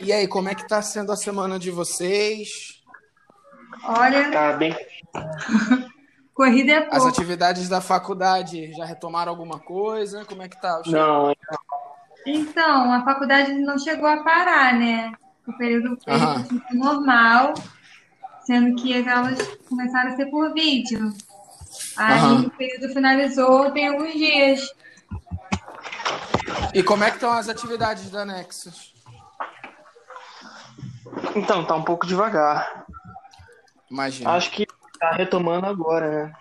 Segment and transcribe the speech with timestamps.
[0.00, 2.80] E aí, como é que tá sendo a semana de vocês?
[3.84, 4.74] Olha, Tá bem.
[6.34, 7.08] corrida é As pouco.
[7.08, 10.24] atividades da faculdade já retomaram alguma coisa?
[10.24, 10.82] Como é que tá?
[10.86, 11.32] Não,
[12.26, 15.12] Então, a faculdade não chegou a parar, né?
[15.46, 17.54] O período foi normal,
[18.44, 19.38] sendo que as aulas
[19.68, 21.12] começaram a ser por vídeo.
[21.96, 22.42] Aí Aham.
[22.46, 24.60] o período finalizou tem alguns dias.
[26.74, 28.91] E como é que estão as atividades da Nexus?
[31.36, 32.84] Então, tá um pouco devagar.
[33.90, 34.30] Imagina.
[34.30, 34.66] Acho que
[34.98, 36.32] tá retomando agora, né?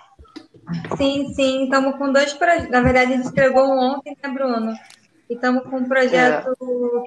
[0.95, 2.69] Sim, sim, estamos com dois projetos.
[2.69, 4.73] Na verdade, a gente entregou um ontem, né, Bruno?
[5.29, 6.55] E estamos com um projeto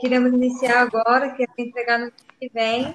[0.01, 2.95] que iremos iniciar agora, que é entregar no mês que vem.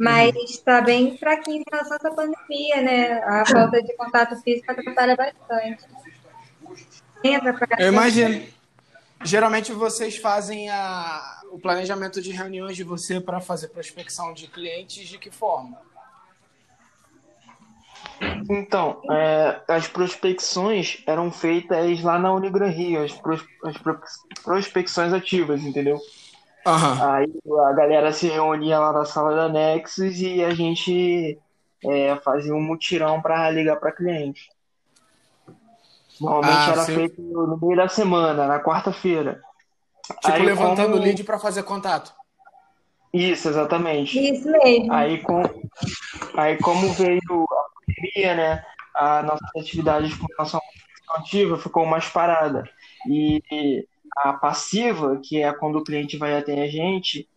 [0.00, 3.22] Mas está bem fraquinho em relação a essa pandemia, né?
[3.22, 5.84] A falta de contato físico atrapalha bastante.
[7.22, 8.44] Tem atrapalhado Eu imagino.
[9.24, 15.06] Geralmente vocês fazem a- o planejamento de reuniões de você para fazer prospecção de clientes
[15.06, 15.78] de que forma?
[18.48, 24.00] Então, é, as prospecções eram feitas lá na Unigran Rio, as, pros- as pro-
[24.42, 25.98] prospecções ativas, entendeu?
[26.66, 27.12] Aham.
[27.12, 27.32] Aí
[27.68, 31.38] a galera se reunia lá na sala da Nexus e a gente
[31.84, 34.48] é, fazia um mutirão para ligar para cliente.
[36.20, 36.94] Normalmente Ah, era sim.
[36.94, 39.42] feito no meio da semana, na quarta-feira.
[40.06, 42.12] Tipo, Aí, levantando como- lead para fazer contato.
[43.12, 44.18] Isso, exatamente.
[44.18, 44.92] Isso mesmo.
[44.92, 45.42] Aí, com...
[46.34, 48.64] Aí como veio a pandemia, né?
[48.94, 50.60] A nossa atividade com relação
[51.10, 52.68] à ativa ficou mais parada.
[53.08, 53.86] E
[54.16, 57.28] a passiva, que é quando o cliente vai até a gente,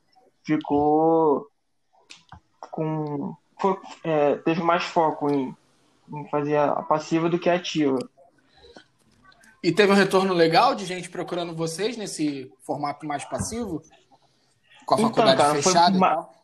[0.43, 1.47] ficou
[2.71, 3.35] com.
[3.59, 5.55] foi- é, teve mais foco em,
[6.13, 7.97] em fazer a passiva do que a ativa.
[9.65, 13.81] E teve um retorno legal de gente procurando vocês nesse formato mais passivo?
[14.85, 16.35] Com a Então, faculdade cara, foi fechada e ma- tal?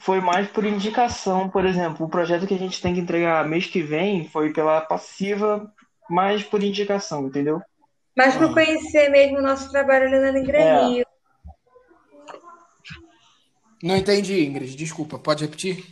[0.00, 3.66] Foi mais por indicação, por exemplo, o projeto que a gente tem que entregar mês
[3.66, 5.72] que vem foi pela passiva,
[6.10, 7.62] mais por indicação, entendeu?
[8.16, 11.04] Mas para conhecer mesmo o nosso trabalho ali na Negra É.
[13.82, 14.74] Não entendi, Ingrid.
[14.74, 15.84] Desculpa, pode repetir?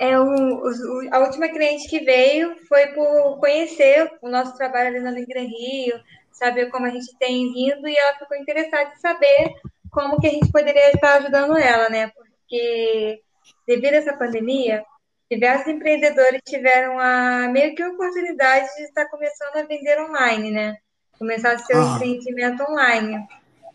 [0.00, 5.00] É um, o- a última cliente que veio foi por conhecer o nosso trabalho ali
[5.00, 6.00] na Negra Rio,
[6.30, 9.54] saber como a gente tem vindo, e ela ficou interessada em saber
[9.90, 12.08] como que a gente poderia estar ajudando ela, né?
[12.14, 13.20] Porque
[13.66, 14.84] devido a essa pandemia,
[15.30, 20.76] diversos empreendedores tiveram a meio que a oportunidade de estar começando a vender online, né?
[21.18, 21.94] Começar um Ah.
[21.96, 23.26] empreendimento online.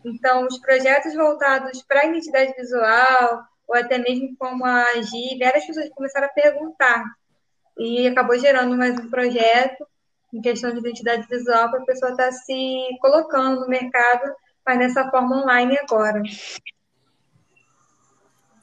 [0.04, 5.88] Então, os projetos voltados para a identidade visual, ou até mesmo como agir, várias pessoas
[5.90, 7.04] começaram a perguntar.
[7.78, 9.86] E acabou gerando mais um projeto
[10.32, 14.32] em questão de identidade visual para a pessoa estar se colocando no mercado,
[14.66, 16.22] mas dessa forma online agora.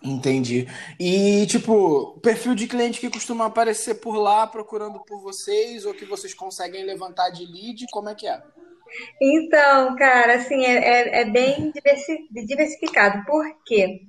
[0.04, 0.68] Entendi.
[1.00, 1.74] E, tipo,
[2.16, 6.34] o perfil de cliente que costuma aparecer por lá procurando por vocês ou que vocês
[6.34, 8.42] conseguem levantar de lead, como é que é?
[9.22, 13.24] Então, cara, assim, é, é- é bem diversi- diversificado.
[13.26, 14.02] Por quê?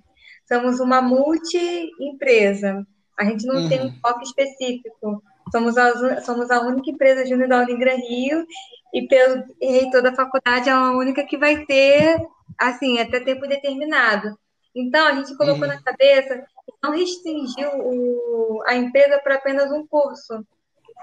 [0.53, 2.87] Somos uma multi-empresa.
[3.19, 5.23] A gente não tem um foco específico.
[5.51, 8.47] Somos a, somos a única empresa júnior da Unigran Rio
[8.93, 12.19] e pelo reitor da faculdade é a única que vai ter,
[12.59, 14.37] assim, até tempo determinado.
[14.75, 15.69] Então, a gente colocou Uhum.
[15.75, 16.35] na cabeça
[16.69, 20.45] e não restringiu o- a empresa para apenas um curso.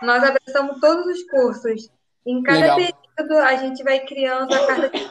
[0.02, 1.90] Nós abraçamos todos os cursos.
[2.26, 2.78] Em cada Legal.
[3.18, 5.10] período, a gente vai criando a carta de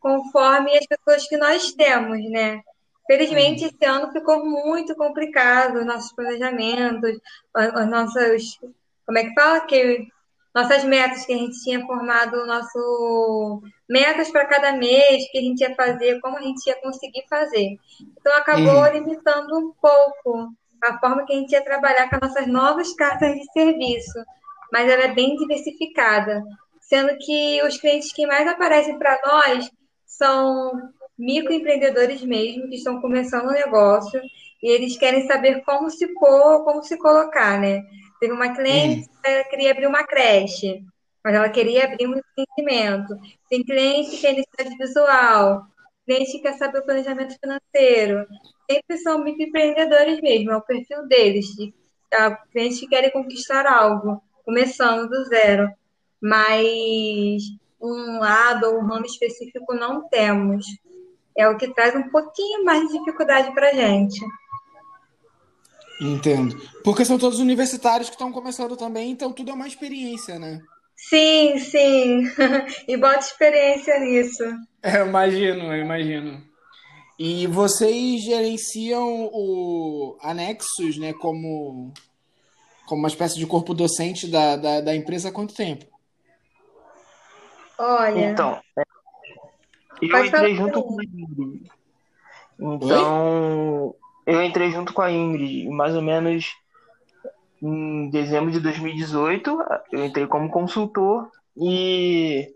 [0.00, 2.60] conforme as pessoas que nós temos, né?
[3.06, 7.18] Felizmente, esse ano ficou muito complicado, os nossos planejamentos,
[7.54, 8.58] as nossas,
[9.04, 9.60] como é que fala?
[9.60, 10.06] Que,
[10.54, 15.60] nossas metas que a gente tinha formado, nosso metas para cada mês que a gente
[15.60, 17.78] ia fazer, como a gente ia conseguir fazer.
[18.18, 18.92] Então, acabou Uhum.
[18.92, 20.50] limitando um pouco
[20.82, 24.18] a forma que a gente ia trabalhar com as nossas novas cartas de serviço,
[24.72, 26.42] mas ela é bem diversificada,
[26.80, 29.70] sendo que os clientes que mais aparecem para nós
[30.06, 30.72] são
[31.18, 34.20] microempreendedores mesmo, que estão começando o negócio,
[34.62, 37.84] e eles querem saber como se pôr, como se colocar, né?
[38.20, 40.82] Teve uma cliente que ela queria abrir uma creche,
[41.22, 43.14] mas ela queria abrir um empreendimento.
[43.48, 45.66] Tem cliente que quer identidade visual,
[46.04, 48.26] cliente que quer saber o planejamento financeiro.
[48.70, 51.74] Sempre são microempreendedores mesmo, é o perfil deles, de,
[52.14, 55.70] ah, clientes que querem conquistar algo, começando do zero.
[56.20, 57.42] Mas
[57.80, 60.64] um lado ou um ramo específico não temos.
[61.36, 64.24] É o que traz um pouquinho mais de dificuldade para gente.
[66.00, 66.56] Entendo.
[66.82, 70.60] Porque são todos universitários que estão começando também, então tudo é uma experiência, né?
[70.96, 72.24] Sim, sim.
[72.88, 74.44] E bota experiência nisso.
[74.82, 76.42] É, eu imagino, eu imagino.
[77.18, 81.92] E vocês gerenciam o Anexos, né, como,
[82.86, 85.86] como uma espécie de corpo docente da, da, da empresa há quanto tempo?
[87.78, 88.30] Olha.
[88.30, 88.60] Então,
[90.00, 91.70] eu entrei junto com a Ingrid.
[92.58, 93.94] Então, Oi?
[94.26, 96.56] eu entrei junto com a Ingrid, mais ou menos
[97.62, 99.58] em dezembro de 2018.
[99.92, 102.48] Eu entrei como consultor e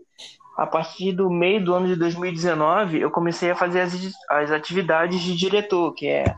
[0.57, 3.93] a partir do meio do ano de 2019 eu comecei a fazer as,
[4.29, 6.35] as atividades de diretor, que é,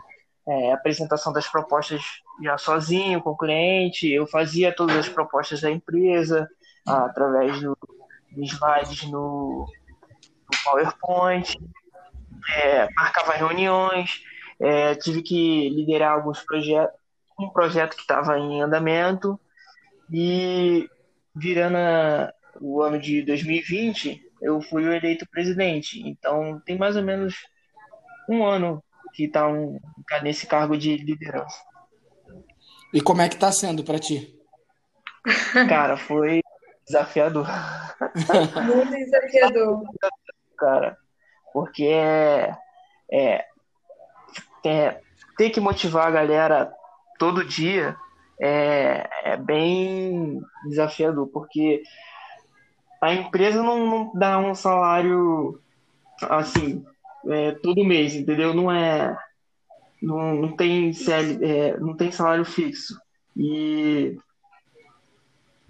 [0.47, 2.01] é apresentação das propostas
[2.41, 4.09] já sozinho com o cliente.
[4.09, 6.47] Eu fazia todas as propostas da empresa
[6.85, 7.77] através do,
[8.31, 9.65] de slides no
[10.63, 11.57] PowerPoint,
[12.55, 14.21] é, marcava reuniões,
[14.59, 16.95] é, tive que liderar alguns projetos,
[17.39, 19.39] um projeto que estava em andamento
[20.11, 20.87] e
[21.35, 26.01] virando a, o ano de 2020 eu fui o eleito presidente.
[26.05, 27.33] Então tem mais ou menos
[28.29, 28.83] um ano
[29.13, 31.57] que está um, tá nesse cargo de liderança.
[32.93, 34.37] E como é que está sendo para ti?
[35.69, 36.41] Cara, foi
[36.85, 37.47] desafiador.
[38.65, 39.83] Muito desafiador.
[40.63, 40.97] Cara,
[41.51, 42.55] porque é,
[43.11, 43.45] é,
[44.65, 45.01] é,
[45.37, 46.73] ter que motivar a galera
[47.19, 47.97] todo dia
[48.39, 51.83] é, é bem desafiador, porque
[53.01, 55.59] a empresa não, não dá um salário
[56.29, 56.85] assim
[57.27, 58.53] é, todo mês, entendeu?
[58.53, 59.17] Não é
[60.01, 62.97] não, não tem CL, é, não tem salário fixo
[63.35, 64.17] e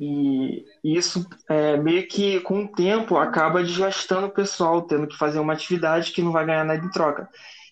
[0.03, 5.39] e isso é, meio que com o tempo acaba desgastando o pessoal, tendo que fazer
[5.39, 7.29] uma atividade que não vai ganhar nada em troca.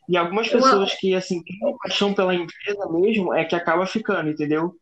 [0.07, 4.75] E algumas pessoas que assim têm paixão pela empresa mesmo é que acaba ficando, entendeu?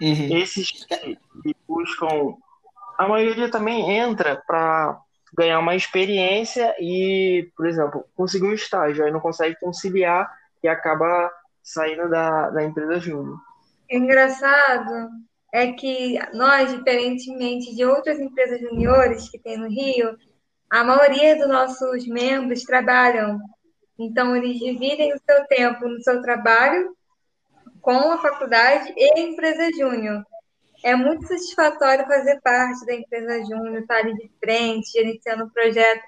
[0.00, 0.36] Uhum.
[0.36, 2.34] Esses que buscam,
[2.96, 5.00] a maioria também entra para
[5.36, 10.32] ganhar uma experiência e, por exemplo, conseguir um estágio, aí não consegue conciliar
[10.62, 11.30] e acaba
[11.62, 13.38] saindo da, da empresa júnior.
[13.90, 15.10] Engraçado
[15.54, 20.18] é que nós, diferentemente de outras empresas juniores que tem no Rio,
[20.68, 23.38] a maioria dos nossos membros trabalham.
[23.96, 26.96] Então, eles dividem o seu tempo no seu trabalho
[27.80, 30.26] com a faculdade e a empresa júnior.
[30.82, 36.02] É muito satisfatório fazer parte da empresa júnior, estar ali de frente, gerenciando o projeto,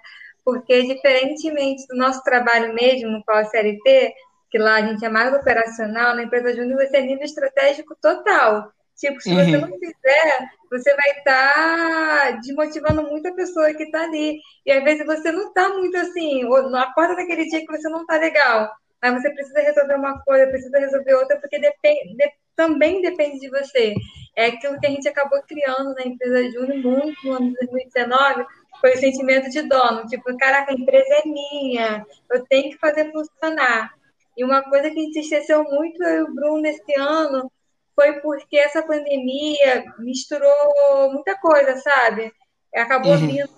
[0.44, 4.12] porque, diferentemente do nosso trabalho mesmo com a CLT,
[4.50, 8.72] que lá a gente é mais operacional, na empresa júnior você é nível estratégico total.
[8.96, 9.44] Tipo, se uhum.
[9.44, 14.40] você não fizer, você vai estar tá desmotivando muita pessoa que está ali.
[14.64, 17.88] E às vezes você não está muito assim, ou não acorda naquele dia que você
[17.88, 18.70] não está legal.
[19.02, 23.50] Aí você precisa resolver uma coisa, precisa resolver outra, porque depende, de, também depende de
[23.50, 23.94] você.
[24.34, 28.46] É aquilo que a gente acabou criando na empresa Júnior muito no ano de 2019,
[28.80, 30.06] foi o sentimento de dono.
[30.06, 33.92] Tipo, caraca, a empresa é minha, eu tenho que fazer funcionar.
[34.36, 37.50] E uma coisa que a gente esqueceu muito, eu e o Bruno, nesse ano,
[37.96, 42.30] foi porque essa pandemia misturou muita coisa, sabe?
[42.74, 43.26] Acabou uhum.
[43.26, 43.48] vindo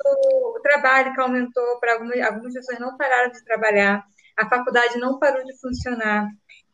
[0.55, 4.05] o trabalho que aumentou para algumas, algumas pessoas não pararam de trabalhar,
[4.37, 6.29] a faculdade não parou de funcionar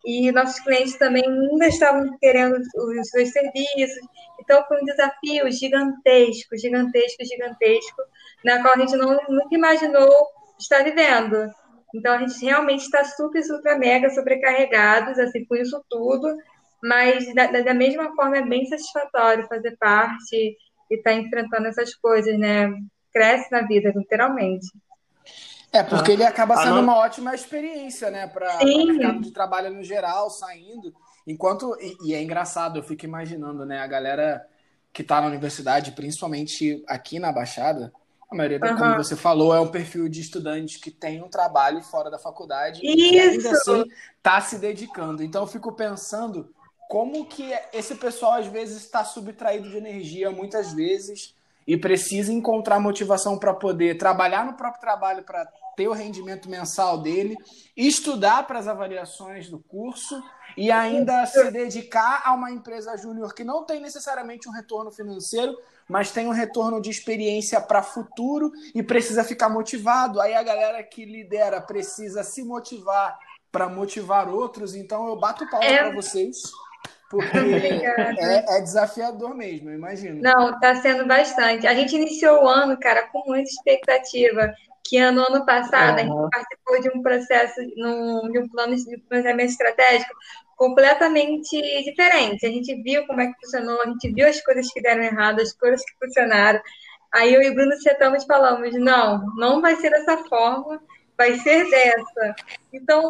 [0.05, 4.07] e nossos clientes também ainda estavam querendo os seus serviços.
[4.39, 8.03] Então, foi um desafio gigantesco, gigantesco, gigantesco,
[8.45, 10.11] na qual a gente não, nunca imaginou
[10.59, 11.51] estar vivendo.
[11.95, 16.37] Então, a gente realmente está super, super mega sobrecarregados, assim, com isso tudo.
[16.85, 20.55] Mas, da, da mesma forma, é bem satisfatório fazer parte
[20.91, 22.71] e estar tá enfrentando essas coisas, né?
[23.11, 24.67] Cresce na vida, literalmente.
[25.73, 28.27] É, porque ele acaba sendo uma ótima experiência, né?
[28.27, 30.95] Para o mercado de trabalho no geral, saindo.
[31.27, 31.75] Enquanto.
[31.81, 33.81] E, e, é engraçado, eu fico imaginando, né?
[33.81, 34.47] A galera
[34.93, 37.95] que está na universidade, principalmente aqui na Baixada,
[38.31, 38.77] a maioria, uhum.
[38.77, 42.81] como você falou, é um perfil de estudante que tem um trabalho fora da faculdade
[42.85, 43.15] Isso.
[43.15, 43.85] e ainda assim
[44.19, 45.23] está se dedicando.
[45.23, 46.53] Então eu fico pensando
[46.89, 51.35] como que esse pessoal às vezes está subtraído de energia muitas vezes
[51.67, 56.99] e precisa encontrar motivação para poder trabalhar no próprio trabalho para ter o rendimento mensal
[56.99, 57.37] dele,
[57.77, 60.23] estudar para as avaliações do curso
[60.57, 65.57] e ainda se dedicar a uma empresa júnior que não tem necessariamente um retorno financeiro,
[65.89, 70.21] mas tem um retorno de experiência para futuro e precisa ficar motivado.
[70.21, 73.19] Aí a galera que lidera precisa se motivar
[73.51, 74.75] para motivar outros.
[74.75, 75.79] Então eu bato palma é...
[75.79, 76.37] para vocês
[77.15, 77.37] porque
[78.19, 80.21] é, é, desafiador mesmo, eu imagino.
[80.21, 81.67] Não, está sendo bastante.
[81.67, 84.53] A gente iniciou o ano, cara, com muita expectativa.
[84.87, 85.99] Que ano, ano passado, uhum.
[85.99, 90.13] a gente participou de um processo, num, de um plano de planejamento estratégico
[90.57, 92.47] completamente diferente.
[92.47, 95.41] A gente viu como é que funcionou, a gente viu as coisas que deram errado,
[95.41, 96.61] as coisas que funcionaram.
[97.15, 100.81] Aí eu e o Bruno sentamos e falamos: não, não vai ser dessa forma.
[101.17, 102.35] Vai ser dessa.
[102.73, 103.03] Então,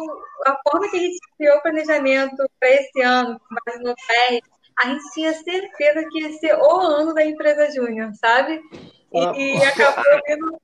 [0.45, 4.41] a forma que a gente criou o planejamento para esse ano, com base no PES,
[4.77, 8.61] a gente tinha certeza que ia ser o ano da empresa júnior, sabe?
[9.13, 9.33] E, ah.
[9.35, 10.61] e acabou vindo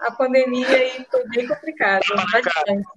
[0.00, 2.02] a pandemia e foi bem complicado,
[2.32, 2.88] bastante.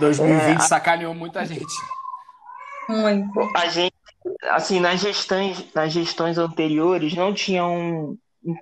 [0.00, 1.64] 2020 é, sacaneou muita gente.
[2.88, 3.40] Muito.
[3.56, 3.94] A gente,
[4.50, 8.18] assim, nas gestões, nas gestões anteriores não tinha um,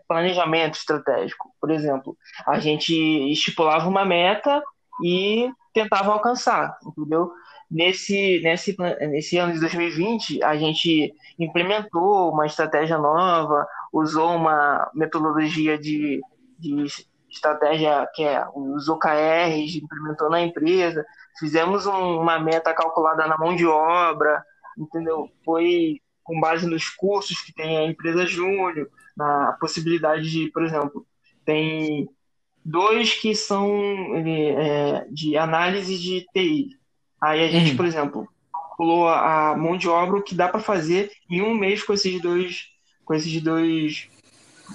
[0.09, 1.53] planejamento estratégico.
[1.61, 2.17] Por exemplo,
[2.47, 2.95] a gente
[3.31, 4.63] estipulava uma meta
[5.05, 7.31] e tentava alcançar, entendeu?
[7.71, 8.77] Nesse, nesse,
[9.11, 16.21] nesse ano de 2020, a gente implementou uma estratégia nova, usou uma metodologia de,
[16.59, 16.87] de
[17.29, 21.05] estratégia que é os OKRs, implementou na empresa,
[21.39, 24.43] fizemos um, uma meta calculada na mão de obra,
[24.79, 25.29] entendeu?
[25.45, 31.07] Foi com base nos cursos que tem a empresa Júnior, na possibilidade de, por exemplo,
[31.45, 32.09] tem
[32.65, 33.71] dois que são
[34.17, 36.77] é, de análise de TI.
[37.21, 37.77] Aí a gente, uhum.
[37.77, 41.93] por exemplo, calculou a mão de obra que dá para fazer em um mês com
[41.93, 42.67] esses dois,
[43.05, 44.09] com esses dois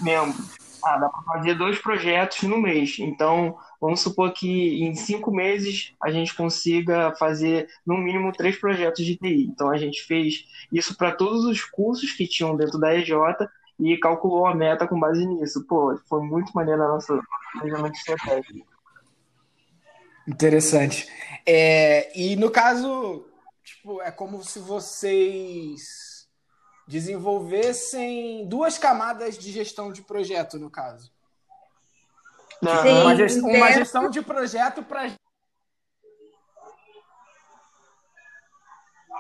[0.01, 0.55] membros.
[0.83, 2.97] Ah, dá para fazer dois projetos no mês.
[2.97, 9.05] Então, vamos supor que em cinco meses a gente consiga fazer no mínimo três projetos
[9.05, 9.43] de TI.
[9.43, 13.11] Então, a gente fez isso para todos os cursos que tinham dentro da EJ
[13.81, 15.65] e calculou a meta com base nisso.
[15.65, 17.19] Pô, foi muito maneiro a nossa
[17.53, 18.67] planejamento estratégico.
[20.27, 21.11] Interessante.
[21.45, 23.25] É, e no caso,
[23.63, 26.29] tipo, é como se vocês
[26.87, 31.11] desenvolvessem duas camadas de gestão de projeto, no caso.
[32.61, 32.83] Não.
[32.83, 35.11] Sim, uma, gestão, uma gestão de projeto para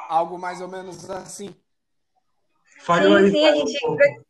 [0.07, 1.55] algo mais ou menos assim.
[2.81, 4.21] Falhou sim, sim, a gente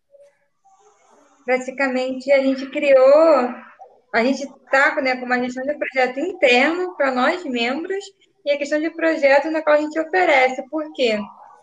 [1.51, 3.49] praticamente a gente criou
[4.13, 8.03] a gente está né, com uma gestão de projeto interno para nós membros
[8.45, 10.61] e a questão de projeto na qual a gente oferece.
[10.69, 11.17] Por quê?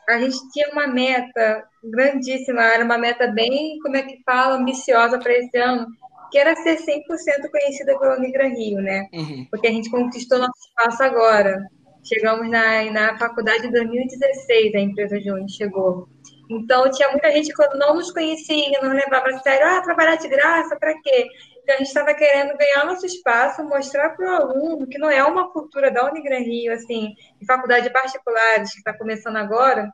[0.08, 5.18] A gente tinha uma meta grandíssima, era uma meta bem, como é que fala, ambiciosa
[5.18, 5.86] para esse ano,
[6.32, 9.06] que era ser 100% conhecida pela Unigran Rio, né?
[9.12, 9.46] Uhum.
[9.50, 11.62] Porque a gente conquistou nosso espaço agora.
[12.02, 16.08] Chegamos na, na faculdade em 2016, a empresa Júnior chegou.
[16.48, 20.28] Então, tinha muita gente quando não nos conhecia, não levava a sério, ah, trabalhar de
[20.28, 21.28] graça, para quê?
[21.62, 25.22] Então, a gente estava querendo ganhar nosso espaço, mostrar para o aluno que não é
[25.22, 29.92] uma cultura da Unigran Rio, assim, de faculdade particulares, que está começando agora,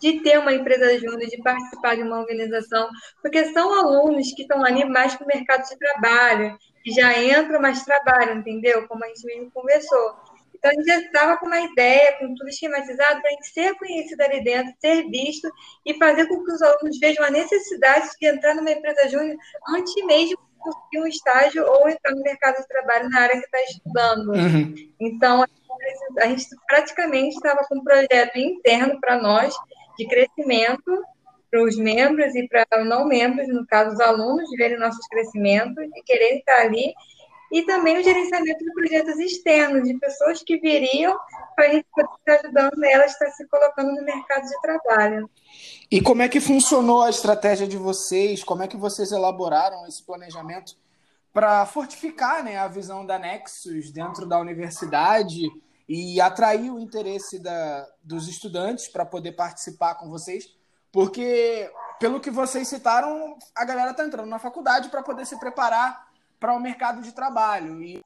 [0.00, 2.88] de ter uma empresa junto, de participar de uma organização,
[3.22, 7.60] porque são alunos que estão ali mais para o mercado de trabalho, que já entram,
[7.60, 8.88] mas trabalham, entendeu?
[8.88, 10.16] Como a gente mesmo conversou.
[10.60, 13.74] Então, a gente já estava com uma ideia, com tudo esquematizado, para a gente ser
[13.76, 15.50] conhecido ali dentro, ser visto
[15.86, 19.38] e fazer com que os alunos vejam a necessidade de entrar numa empresa júnior
[19.70, 23.46] antes mesmo de conseguir um estágio ou entrar no mercado de trabalho na área que
[23.46, 24.28] está estudando.
[24.32, 24.74] Uhum.
[25.00, 25.44] Então,
[26.18, 29.54] a gente praticamente estava com um projeto interno para nós
[29.98, 31.02] de crescimento
[31.50, 36.02] para os membros e para não membros, no caso os alunos, verem nossos crescimentos e
[36.04, 36.94] quererem estar ali
[37.50, 41.18] e também o gerenciamento de projetos externos, de pessoas que viriam
[41.56, 45.30] para a gente poder estar ajudando elas a estar se colocando no mercado de trabalho.
[45.90, 48.44] E como é que funcionou a estratégia de vocês?
[48.44, 50.76] Como é que vocês elaboraram esse planejamento
[51.32, 55.42] para fortificar né, a visão da Nexus dentro da universidade
[55.88, 60.54] e atrair o interesse da, dos estudantes para poder participar com vocês?
[60.92, 66.09] Porque, pelo que vocês citaram, a galera está entrando na faculdade para poder se preparar
[66.40, 67.82] para o mercado de trabalho.
[67.82, 68.02] E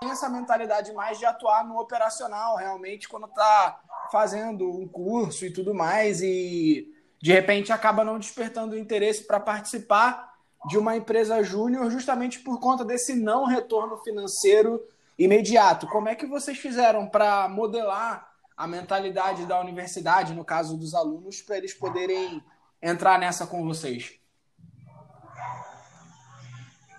[0.00, 3.80] tem essa mentalidade mais de atuar no operacional, realmente, quando está
[4.12, 6.88] fazendo um curso e tudo mais, e
[7.20, 10.34] de repente acaba não despertando interesse para participar
[10.68, 14.80] de uma empresa júnior, justamente por conta desse não retorno financeiro
[15.18, 15.86] imediato.
[15.86, 21.42] Como é que vocês fizeram para modelar a mentalidade da universidade, no caso dos alunos,
[21.42, 22.42] para eles poderem
[22.82, 24.18] entrar nessa com vocês?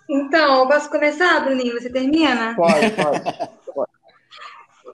[0.10, 1.80] Então, eu posso começar, Bruninho?
[1.80, 2.56] Você termina?
[2.56, 3.88] Pode, pode.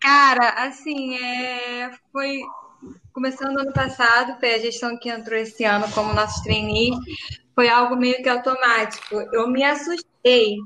[0.01, 1.91] Cara, assim, é...
[2.12, 2.41] foi
[3.13, 6.91] começando ano passado, foi a gestão que entrou esse ano como nosso trainee,
[7.55, 9.15] foi algo meio que automático.
[9.32, 10.58] Eu me assustei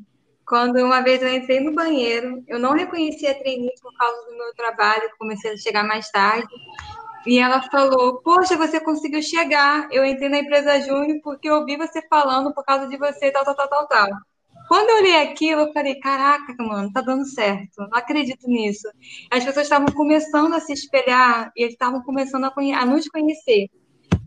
[0.45, 4.37] quando uma vez eu entrei no banheiro, eu não reconhecia a trainee por causa do
[4.37, 6.47] meu trabalho, comecei a chegar mais tarde.
[7.25, 9.89] E ela falou: Poxa, você conseguiu chegar.
[9.91, 13.43] Eu entrei na empresa Júnior porque eu ouvi você falando por causa de você, tal,
[13.43, 14.07] tal, tal, tal, tal.
[14.67, 17.77] Quando eu li aquilo, eu falei, caraca, mano, tá dando certo.
[17.77, 18.87] Não acredito nisso.
[19.31, 23.69] As pessoas estavam começando a se espelhar e eles estavam começando a, a nos conhecer.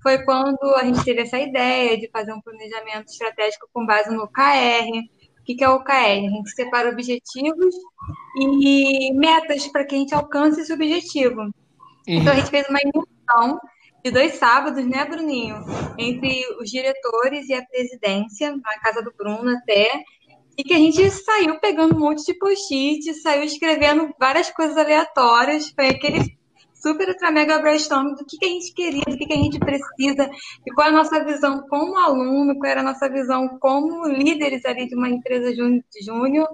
[0.03, 4.27] Foi quando a gente teve essa ideia de fazer um planejamento estratégico com base no
[4.29, 4.89] KR,
[5.45, 5.93] que é o OKR?
[5.93, 7.75] A gente separa objetivos
[8.37, 11.41] e metas para que a gente alcance esse objetivo.
[11.41, 11.53] Uhum.
[12.07, 13.61] Então, a gente fez uma imersão
[14.05, 15.57] de dois sábados, né, Bruninho?
[15.99, 20.03] Entre os diretores e a presidência, na casa do Bruno até,
[20.61, 25.71] e que a gente saiu pegando um monte de post-it, saiu escrevendo várias coisas aleatórias,
[25.71, 26.37] foi aquele
[26.75, 29.59] super ultra mega brainstorm do que, que a gente queria, do que, que a gente
[29.59, 30.31] precisa,
[30.67, 34.63] e qual é a nossa visão como aluno, qual era a nossa visão como líderes
[34.67, 35.51] ali de uma empresa
[36.05, 36.47] júnior,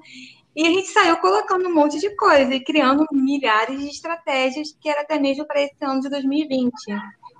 [0.54, 4.88] e a gente saiu colocando um monte de coisa e criando milhares de estratégias que
[4.88, 6.72] era até mesmo para esse ano de 2020,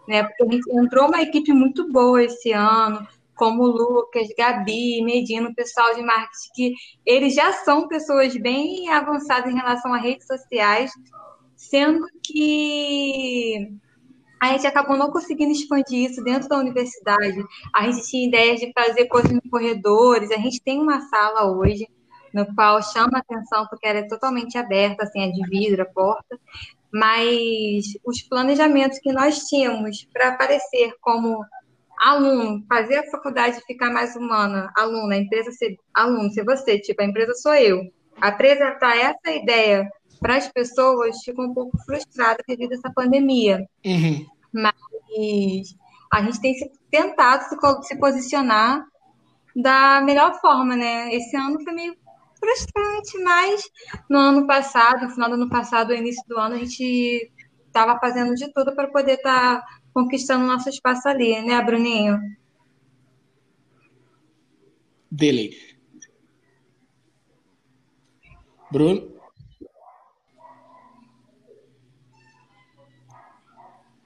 [0.08, 0.24] né?
[0.24, 5.54] Porque a gente entrou uma equipe muito boa esse ano, como Lucas, Gabi, Medina, o
[5.54, 6.74] pessoal de marketing, que
[7.04, 10.90] eles já são pessoas bem avançadas em relação a redes sociais,
[11.54, 13.68] sendo que
[14.40, 17.44] a gente acabou não conseguindo expandir isso dentro da universidade.
[17.74, 21.86] A gente tinha ideias de fazer coisas em corredores, a gente tem uma sala hoje
[22.32, 26.38] no qual chama atenção porque ela é totalmente aberta, assim, é de vidro, a porta,
[26.92, 31.42] mas os planejamentos que nós tínhamos para aparecer como
[32.06, 37.02] aluno, fazer a faculdade ficar mais humana, aluno, a empresa ser aluno, ser você, tipo,
[37.02, 37.80] a empresa sou eu.
[38.20, 43.66] Apresentar essa ideia para as pessoas ficou um pouco frustrada devido a essa pandemia.
[43.84, 44.24] Uhum.
[44.52, 45.74] Mas
[46.12, 46.54] a gente tem
[46.90, 47.56] tentado se,
[47.88, 48.86] se posicionar
[49.54, 51.12] da melhor forma, né?
[51.12, 51.96] Esse ano foi meio
[52.38, 53.62] frustrante, mas
[54.08, 57.32] no ano passado, no final do ano passado, no início do ano, a gente
[57.66, 62.20] estava fazendo de tudo para poder estar tá conquistando nosso espaço ali, né, Bruninho?
[65.10, 65.56] Dele.
[68.70, 69.10] Bruno?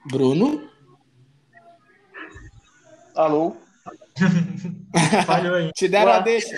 [0.05, 0.69] Bruno?
[3.13, 3.57] Alô?
[5.25, 5.73] Falhou aí.
[5.73, 6.17] Te deram Ué.
[6.17, 6.55] a deixa.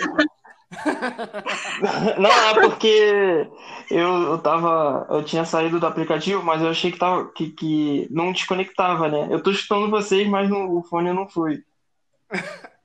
[2.18, 3.48] Não, é porque
[3.90, 5.06] eu, eu tava.
[5.10, 9.28] Eu tinha saído do aplicativo, mas eu achei que, tava, que, que não desconectava, né?
[9.30, 11.62] Eu tô escutando vocês, mas no, o fone não foi.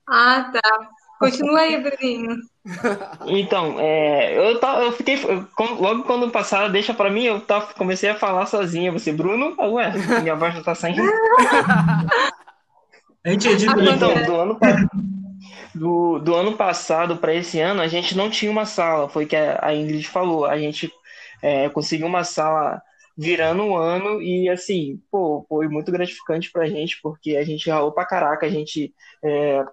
[0.08, 0.90] Ah, tá.
[1.20, 2.38] Continua aí, Bruninho.
[3.28, 5.16] Então, é, eu, tava, eu fiquei.
[5.24, 5.48] Eu,
[5.80, 8.92] logo quando passaram, deixa pra mim, eu tava, comecei a falar sozinha.
[8.92, 9.56] Você, Bruno?
[9.74, 11.02] Ué, minha voz não tá saindo.
[13.22, 14.90] A gente edita Então, do ano passado
[15.74, 19.36] do, do ano passado para esse ano, a gente não tinha uma sala, foi que
[19.36, 20.46] a Ingrid falou.
[20.46, 20.92] A gente
[21.42, 22.82] é, conseguiu uma sala
[23.18, 27.70] virando o ano e, assim, pô, foi muito gratificante para a gente, porque a gente
[27.70, 29.66] ralou para caraca, a gente é,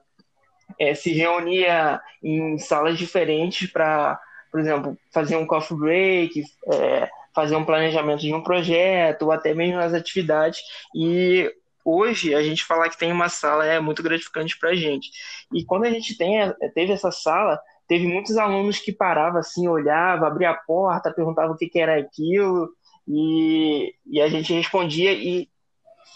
[0.81, 7.55] é, se reunia em salas diferentes para, por exemplo, fazer um coffee break, é, fazer
[7.55, 10.61] um planejamento de um projeto, ou até mesmo as atividades.
[10.95, 11.49] E
[11.87, 15.11] hoje a gente falar que tem uma sala é muito gratificante para a gente.
[15.55, 20.27] E quando a gente tem, teve essa sala, teve muitos alunos que paravam assim, olhavam,
[20.27, 22.69] abria a porta, perguntavam o que, que era aquilo,
[23.07, 25.49] e, e a gente respondia e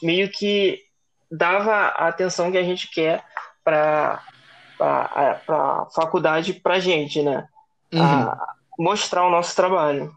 [0.02, 0.80] meio que
[1.30, 3.24] dava a atenção que a gente quer
[3.62, 4.20] para
[4.80, 7.46] a faculdade para a gente, né?
[7.92, 8.02] Uhum.
[8.02, 10.10] A mostrar o nosso trabalho.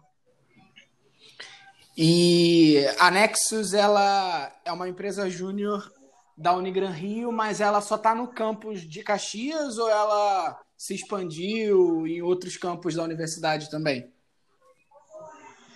[1.95, 5.91] E a Nexus ela é uma empresa júnior
[6.35, 12.07] da Unigran Rio, mas ela só está no campus de Caxias ou ela se expandiu
[12.07, 14.11] em outros campos da universidade também?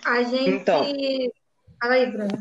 [0.04, 0.50] A gente.
[0.50, 0.84] Então,
[1.80, 2.36] Fala aí, Bruno.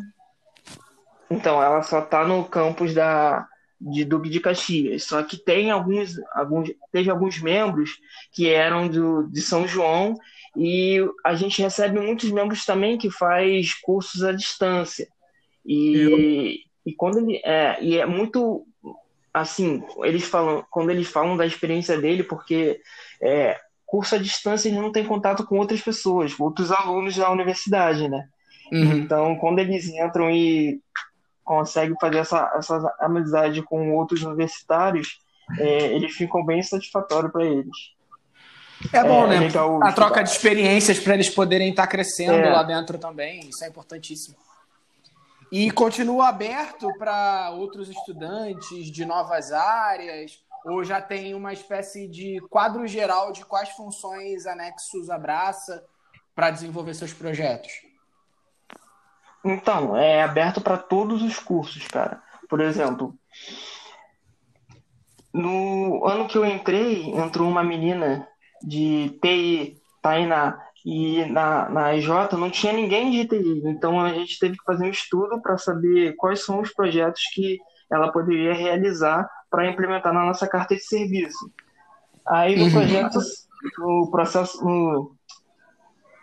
[1.30, 3.48] Então, ela só está no campus da,
[3.80, 5.04] de Duque de Caxias.
[5.04, 8.00] Só que tem alguns, alguns, teve alguns membros
[8.32, 10.18] que eram do, de São João
[10.58, 15.08] e a gente recebe muitos membros também que faz cursos à distância.
[15.65, 18.65] E, e quando ele é, e é muito
[19.34, 22.82] assim, eles falam, quando eles falam da experiência dele, porque
[23.22, 28.10] é, curso à distância ele não tem contato com outras pessoas, outros alunos da universidade,
[28.10, 28.28] né?
[28.72, 28.98] Uhum.
[28.98, 30.82] Então, quando eles entram e
[31.43, 35.20] conseguem fazer essa, essa amizade com outros universitários,
[35.60, 37.96] é, eles ficam bem satisfatórios para eles.
[38.94, 39.50] É bom, é, né?
[39.82, 42.50] a troca de experiências para eles poderem estar tá crescendo é.
[42.52, 44.36] lá dentro também, isso é importantíssimo.
[45.52, 52.40] E continua aberto para outros estudantes de novas áreas, ou já tem uma espécie de
[52.50, 55.84] quadro geral de quais funções a Nexus abraça
[56.36, 57.72] para desenvolver seus projetos?
[59.44, 62.22] Então, é aberto para todos os cursos, cara.
[62.50, 63.18] Por exemplo,
[65.34, 68.28] no ano que eu entrei, entrou uma menina
[68.63, 73.62] de TI, Tainá, e na, na EJ não tinha ninguém de TI.
[73.65, 77.60] Então a gente teve que fazer um estudo para saber quais são os projetos que
[77.91, 81.52] ela poderia realizar para implementar na nossa carta de serviço.
[82.26, 82.72] Aí no, uhum.
[82.72, 83.20] projeto,
[83.78, 85.15] no processo, no,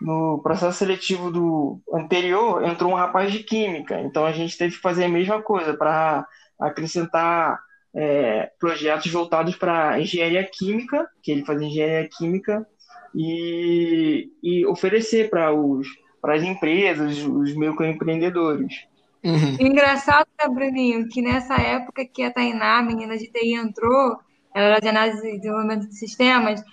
[0.01, 4.01] no processo seletivo do anterior, entrou um rapaz de química.
[4.01, 6.27] Então a gente teve que fazer a mesma coisa para
[6.59, 7.59] acrescentar
[7.95, 12.67] é, projetos voltados para engenharia química, que ele fazia engenharia química,
[13.15, 15.87] e, e oferecer para os
[16.21, 18.87] para as empresas, os microempreendedores.
[19.23, 19.57] Uhum.
[19.61, 24.19] Engraçado, né, Bruninho, que nessa época que a Tainá, a menina de TI, entrou,
[24.55, 26.65] ela era de análise e desenvolvimento de sistemas,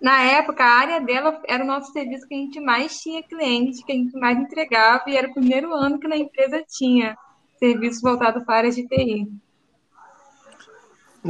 [0.00, 3.82] na época, a área dela era o nosso serviço que a gente mais tinha clientes,
[3.84, 7.16] que a gente mais entregava, e era o primeiro ano que na empresa tinha
[7.58, 9.26] serviço voltado para a área de TI.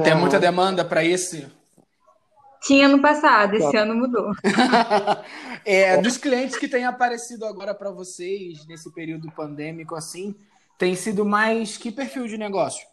[0.02, 1.46] Tem muita demanda para esse?
[2.62, 4.32] Tinha no passado, esse ano mudou.
[5.64, 10.34] é, dos clientes que têm aparecido agora para vocês nesse período pandêmico, assim,
[10.78, 12.86] tem sido mais que perfil de negócio?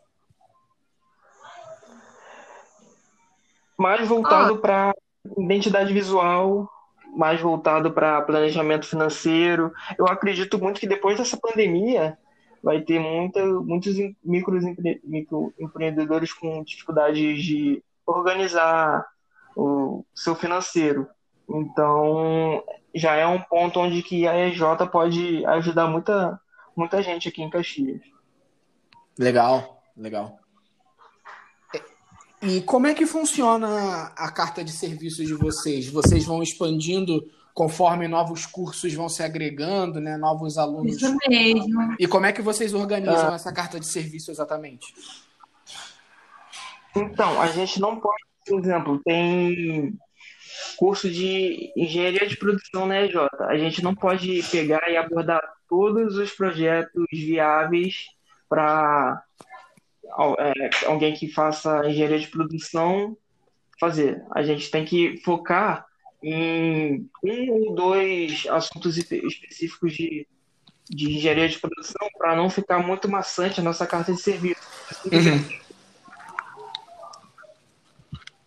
[3.77, 4.57] Mais voltado ah.
[4.59, 4.95] para
[5.37, 6.69] identidade visual,
[7.15, 9.73] mais voltado para planejamento financeiro.
[9.97, 12.17] Eu acredito muito que depois dessa pandemia
[12.63, 19.05] vai ter muita, muitos microempreendedores com dificuldades de organizar
[19.55, 21.05] o seu financeiro.
[21.49, 22.63] Então,
[22.95, 26.39] já é um ponto onde que a EJ pode ajudar muita,
[26.75, 28.01] muita gente aqui em Caxias.
[29.19, 30.39] Legal, legal.
[32.41, 35.89] E como é que funciona a carta de serviços de vocês?
[35.89, 37.21] Vocês vão expandindo
[37.53, 40.17] conforme novos cursos vão se agregando, né?
[40.17, 40.95] Novos alunos.
[40.95, 41.95] Isso mesmo.
[41.99, 43.35] E como é que vocês organizam ah.
[43.35, 44.93] essa carta de serviço exatamente?
[46.95, 49.97] Então, a gente não pode, por exemplo, tem
[50.77, 53.15] curso de engenharia de produção na EJ.
[53.41, 58.05] A gente não pode pegar e abordar todos os projetos viáveis
[58.49, 59.23] para
[60.39, 63.15] é, alguém que faça engenharia de produção
[63.79, 64.23] fazer.
[64.31, 65.85] A gente tem que focar
[66.23, 70.27] um ou dois assuntos específicos de,
[70.89, 74.61] de engenharia de produção para não ficar muito maçante a nossa carta de serviço.
[75.05, 75.63] Uhum.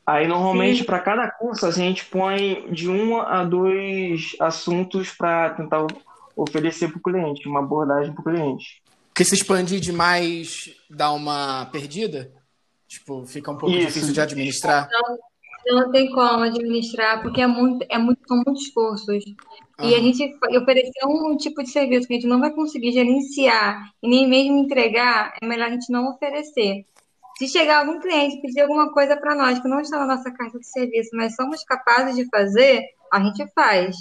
[0.06, 5.84] Aí, normalmente, para cada curso, a gente põe de um a dois assuntos para tentar
[6.36, 8.82] oferecer para o cliente, uma abordagem para o cliente.
[9.08, 12.32] Porque se expandir demais dá uma perdida?
[12.86, 13.86] Tipo, fica um pouco Isso.
[13.88, 14.88] difícil de administrar?
[14.92, 15.18] Não,
[15.74, 19.24] não tem como administrar, porque é muito, é muito, são muitos cursos.
[19.82, 23.90] E a gente oferecer um tipo de serviço que a gente não vai conseguir gerenciar
[24.02, 26.86] e nem mesmo entregar, é melhor a gente não oferecer.
[27.38, 30.58] Se chegar algum cliente pedir alguma coisa para nós que não está na nossa carta
[30.58, 33.96] de serviço, mas somos capazes de fazer, a gente faz.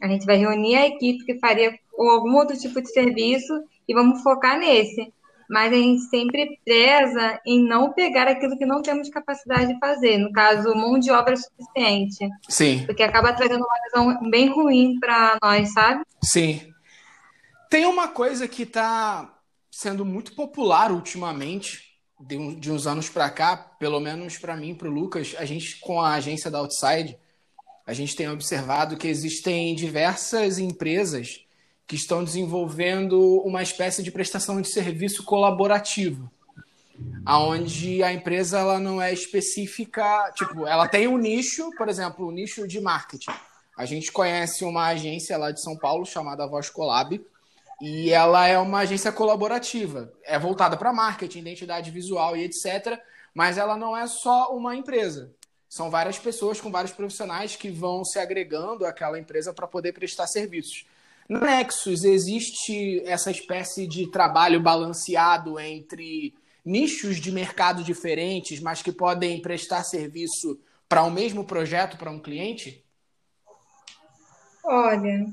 [0.00, 3.52] A gente vai reunir a equipe que faria algum outro tipo de serviço
[3.86, 5.12] e vamos focar nesse.
[5.48, 10.18] Mas a gente sempre preza em não pegar aquilo que não temos capacidade de fazer,
[10.18, 12.28] no caso, mão de obra suficiente.
[12.48, 12.84] Sim.
[12.86, 16.02] Porque acaba trazendo uma visão bem ruim para nós, sabe?
[16.22, 16.72] Sim.
[17.68, 19.34] Tem uma coisa que está
[19.70, 24.88] sendo muito popular ultimamente, de, de uns anos para cá, pelo menos para mim, para
[24.88, 27.18] o Lucas, a gente com a agência da Outside,
[27.86, 31.43] a gente tem observado que existem diversas empresas
[31.86, 36.30] que estão desenvolvendo uma espécie de prestação de serviço colaborativo,
[37.24, 42.30] aonde a empresa ela não é específica, tipo, ela tem um nicho, por exemplo, um
[42.30, 43.32] nicho de marketing.
[43.76, 47.20] A gente conhece uma agência lá de São Paulo chamada Voz Colab,
[47.80, 52.98] e ela é uma agência colaborativa, é voltada para marketing, identidade visual e etc,
[53.34, 55.32] mas ela não é só uma empresa.
[55.68, 60.28] São várias pessoas com vários profissionais que vão se agregando àquela empresa para poder prestar
[60.28, 60.86] serviços.
[61.28, 66.34] Nexus existe essa espécie de trabalho balanceado entre
[66.64, 70.58] nichos de mercado diferentes, mas que podem prestar serviço
[70.88, 72.84] para o um mesmo projeto para um cliente?
[74.64, 75.26] Olha,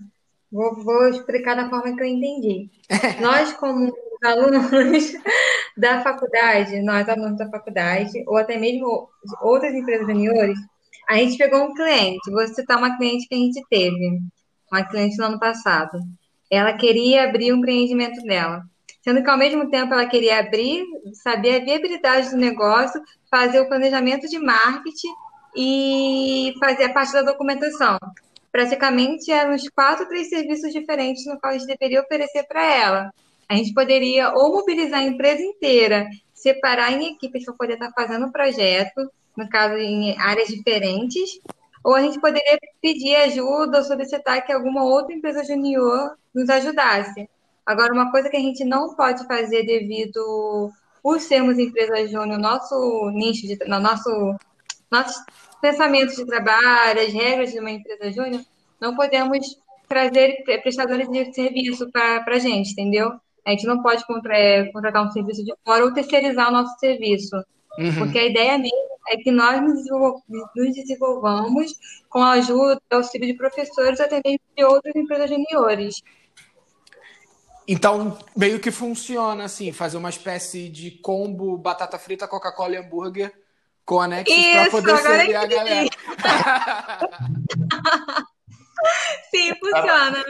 [0.52, 2.70] vou, vou, explicar da forma que eu entendi.
[3.22, 5.14] nós, como alunos
[5.78, 9.10] da faculdade, nós alunos da faculdade, ou até mesmo
[9.42, 10.60] outras empresas juniores,
[11.08, 14.22] a gente pegou um cliente, vou citar uma cliente que a gente teve
[14.72, 16.00] uma cliente no ano passado.
[16.50, 18.64] Ela queria abrir o um empreendimento dela.
[19.04, 20.84] Sendo que, ao mesmo tempo, ela queria abrir,
[21.24, 25.14] saber a viabilidade do negócio, fazer o planejamento de marketing
[25.56, 27.98] e fazer a parte da documentação.
[28.52, 33.14] Praticamente eram uns quatro, três serviços diferentes no qual a gente deveria oferecer para ela.
[33.50, 38.28] A gente poderia ou mobilizar a empresa inteira, separar em equipes para poder estar fazendo
[38.28, 41.40] o projeto, no caso, em áreas diferentes,
[41.84, 47.30] ou a gente poderia pedir ajuda ou solicitar que alguma outra empresa junior nos ajudasse.
[47.66, 53.10] Agora, uma coisa que a gente não pode fazer devido por sermos empresa júnior, nosso
[53.12, 54.36] nicho, de, no nosso,
[54.90, 55.24] nosso
[55.62, 58.44] pensamento de trabalho, as regras de uma empresa júnior,
[58.80, 63.12] não podemos trazer prestadores de serviço para a gente, entendeu?
[63.46, 67.36] A gente não pode contratar um serviço de fora ou terceirizar o nosso serviço.
[67.82, 68.00] Uhum.
[68.00, 69.86] Porque a ideia mesmo é que nós nos,
[70.56, 71.74] nos desenvolvamos
[72.10, 76.04] com a ajuda, auxílio de professores, até mesmo de outras empresas juniores.
[77.68, 83.34] Então, meio que funciona assim, fazer uma espécie de combo batata frita, Coca-Cola e hambúrguer
[83.86, 85.90] com anexos para poder servir a galera.
[89.32, 90.26] Sim, funciona.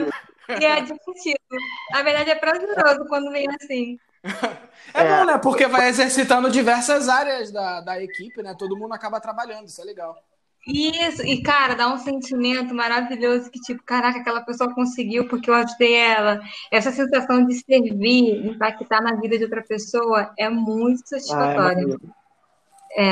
[0.60, 1.38] E é divertido.
[1.90, 3.98] Na verdade, é prazeroso quando vem assim.
[4.94, 5.38] É, é, bom, né?
[5.38, 8.54] Porque vai exercitando diversas áreas da, da equipe, né?
[8.58, 10.16] Todo mundo acaba trabalhando, isso é legal.
[10.66, 15.54] Isso, e cara, dá um sentimento maravilhoso que, tipo, caraca, aquela pessoa conseguiu porque eu
[15.54, 16.40] ajudei ela.
[16.70, 21.96] Essa sensação de servir, impactar na vida de outra pessoa é muito satisfatória.
[21.96, 22.12] Ah,
[22.96, 23.06] é,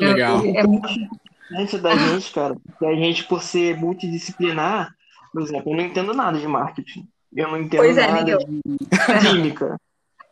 [0.00, 0.44] é, legal.
[0.46, 4.94] É, é muito da gente, cara, que a gente, por ser multidisciplinar,
[5.32, 7.06] por exemplo, eu não entendo nada de marketing.
[7.34, 9.78] Eu não entendo pois é, nada é, de química.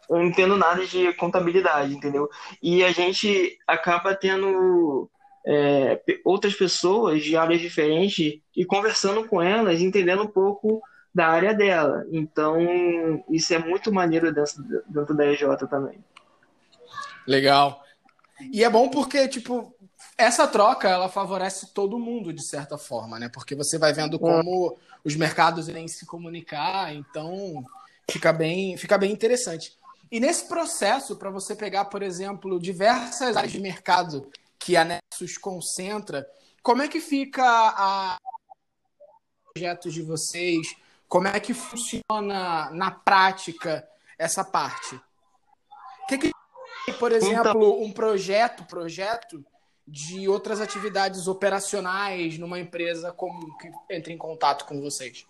[0.08, 2.28] Eu não entendo nada de contabilidade, entendeu?
[2.62, 5.10] E a gente acaba tendo
[5.46, 10.82] é, outras pessoas de áreas diferentes e conversando com elas, entendendo um pouco
[11.14, 12.04] da área dela.
[12.10, 15.98] Então, isso é muito maneiro dentro, dentro da EJ também.
[17.26, 17.82] Legal.
[18.52, 19.74] E é bom porque, tipo,
[20.18, 23.28] essa troca ela favorece todo mundo de certa forma, né?
[23.28, 27.64] Porque você vai vendo como os mercados irem se comunicar, então
[28.10, 29.76] fica bem, fica bem interessante.
[30.10, 35.36] E nesse processo, para você pegar, por exemplo, diversas áreas de mercado que a Nexus
[35.38, 36.28] concentra,
[36.62, 38.18] como é que fica a
[39.52, 40.76] projetos de vocês?
[41.08, 43.88] Como é que funciona na prática
[44.18, 44.96] essa parte?
[46.02, 46.32] O que, que
[46.98, 47.82] por exemplo, então...
[47.82, 49.44] um projeto, projeto
[49.86, 55.26] de outras atividades operacionais numa empresa comum que entre em contato com vocês?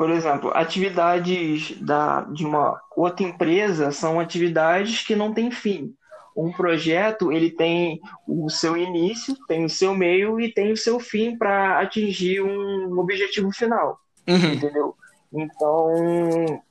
[0.00, 5.94] Por exemplo, atividades da, de uma outra empresa são atividades que não têm fim.
[6.34, 10.98] Um projeto ele tem o seu início, tem o seu meio e tem o seu
[10.98, 14.54] fim para atingir um objetivo final, uhum.
[14.54, 14.96] entendeu?
[15.30, 16.62] Então,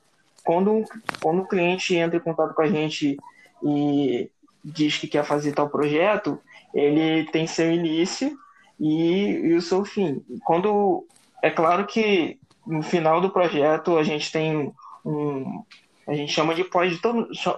[0.42, 0.84] quando,
[1.22, 3.16] quando o cliente entra em contato com a gente
[3.62, 4.28] e
[4.64, 6.36] diz que quer fazer tal projeto,
[6.74, 8.36] ele tem seu início
[8.80, 10.20] e, e o seu fim.
[10.44, 11.06] Quando
[11.40, 14.72] é claro que no final do projeto a gente tem
[15.04, 15.64] um
[16.06, 16.98] a gente chama de pós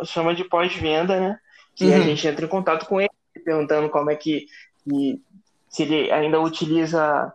[0.05, 1.39] chama de pós-venda, né?
[1.75, 1.95] Que uhum.
[1.95, 3.11] a gente entra em contato com ele
[3.45, 4.47] perguntando como é que,
[4.85, 5.21] que
[5.69, 7.33] se ele ainda utiliza,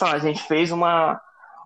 [0.00, 1.20] lá, a gente fez uma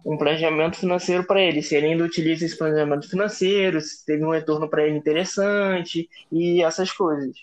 [0.04, 4.32] um planejamento financeiro para ele, se ele ainda utiliza esse planejamento financeiro, se teve um
[4.32, 7.34] retorno para ele interessante e essas coisas.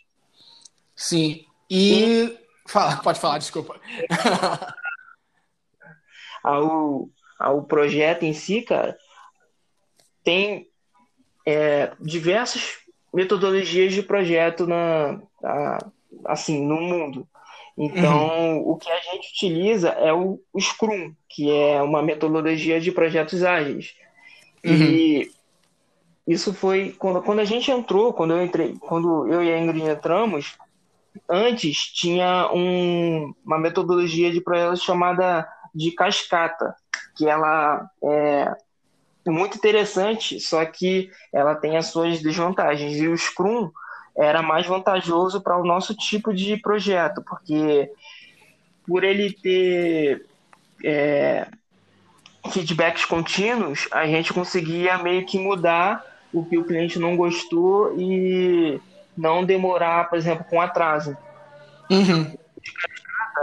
[0.95, 1.43] Sim.
[1.67, 2.37] E, e...
[2.67, 3.81] Fala, pode falar, desculpa.
[6.43, 7.09] ao,
[7.41, 8.97] ao projeto em si, cara,
[10.23, 10.67] tem
[11.45, 12.77] é, diversas
[13.13, 15.19] metodologias de projeto na,
[16.25, 17.27] assim, no mundo.
[17.77, 18.69] Então, uhum.
[18.69, 23.43] o que a gente utiliza é o, o, Scrum, que é uma metodologia de projetos
[23.43, 23.95] ágeis.
[24.63, 24.73] Uhum.
[24.73, 25.31] E
[26.27, 29.89] isso foi quando, quando a gente entrou, quando eu entrei, quando eu e a Ingrid
[29.89, 30.55] entramos,
[31.27, 36.75] antes tinha um, uma metodologia de projetos chamada de cascata,
[37.15, 38.55] que ela é
[39.29, 42.97] muito interessante, só que ela tem as suas desvantagens.
[42.97, 43.69] E o Scrum
[44.17, 47.91] era mais vantajoso para o nosso tipo de projeto, porque
[48.85, 50.25] por ele ter
[50.83, 51.47] é,
[52.51, 58.81] feedbacks contínuos, a gente conseguia meio que mudar o que o cliente não gostou e
[59.17, 61.15] não demorar, por exemplo, com atraso.
[61.89, 62.35] Uhum.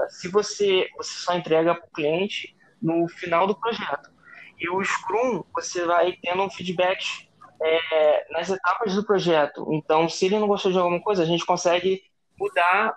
[0.09, 4.11] Se você, você só entrega para o cliente no final do projeto.
[4.59, 7.29] E o Scrum, você vai tendo um feedback
[7.63, 9.69] é, nas etapas do projeto.
[9.73, 12.03] Então, se ele não gostou de alguma coisa, a gente consegue
[12.39, 12.95] mudar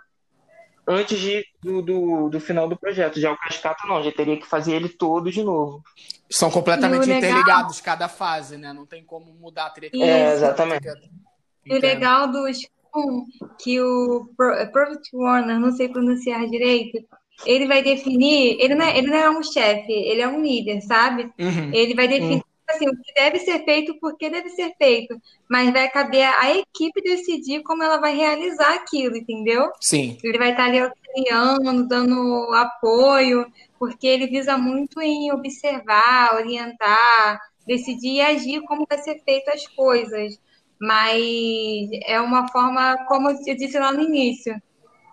[0.87, 3.19] antes de, do, do, do, final do projeto.
[3.19, 5.83] Já o cascata não, já teria que fazer ele todo de novo.
[6.29, 8.73] São completamente interligados cada fase, né?
[8.73, 10.01] Não tem como mudar, teria que...
[10.01, 10.87] É, exatamente.
[11.65, 13.25] E o legal do Scrum,
[13.59, 17.05] que o Profit Warner, não sei pronunciar direito,
[17.45, 20.81] ele vai definir, ele não é, ele não é um chefe, ele é um líder,
[20.81, 21.31] sabe?
[21.39, 21.71] Uhum.
[21.73, 25.21] Ele vai definir uhum assim, o que deve ser feito, por que deve ser feito,
[25.49, 29.69] mas vai caber à equipe decidir como ela vai realizar aquilo, entendeu?
[29.79, 30.17] Sim.
[30.23, 33.45] Ele vai estar ali auxiliando, dando apoio,
[33.77, 39.67] porque ele visa muito em observar, orientar, decidir e agir como vai ser feito as
[39.67, 40.39] coisas.
[40.79, 44.59] Mas é uma forma, como eu disse lá no início,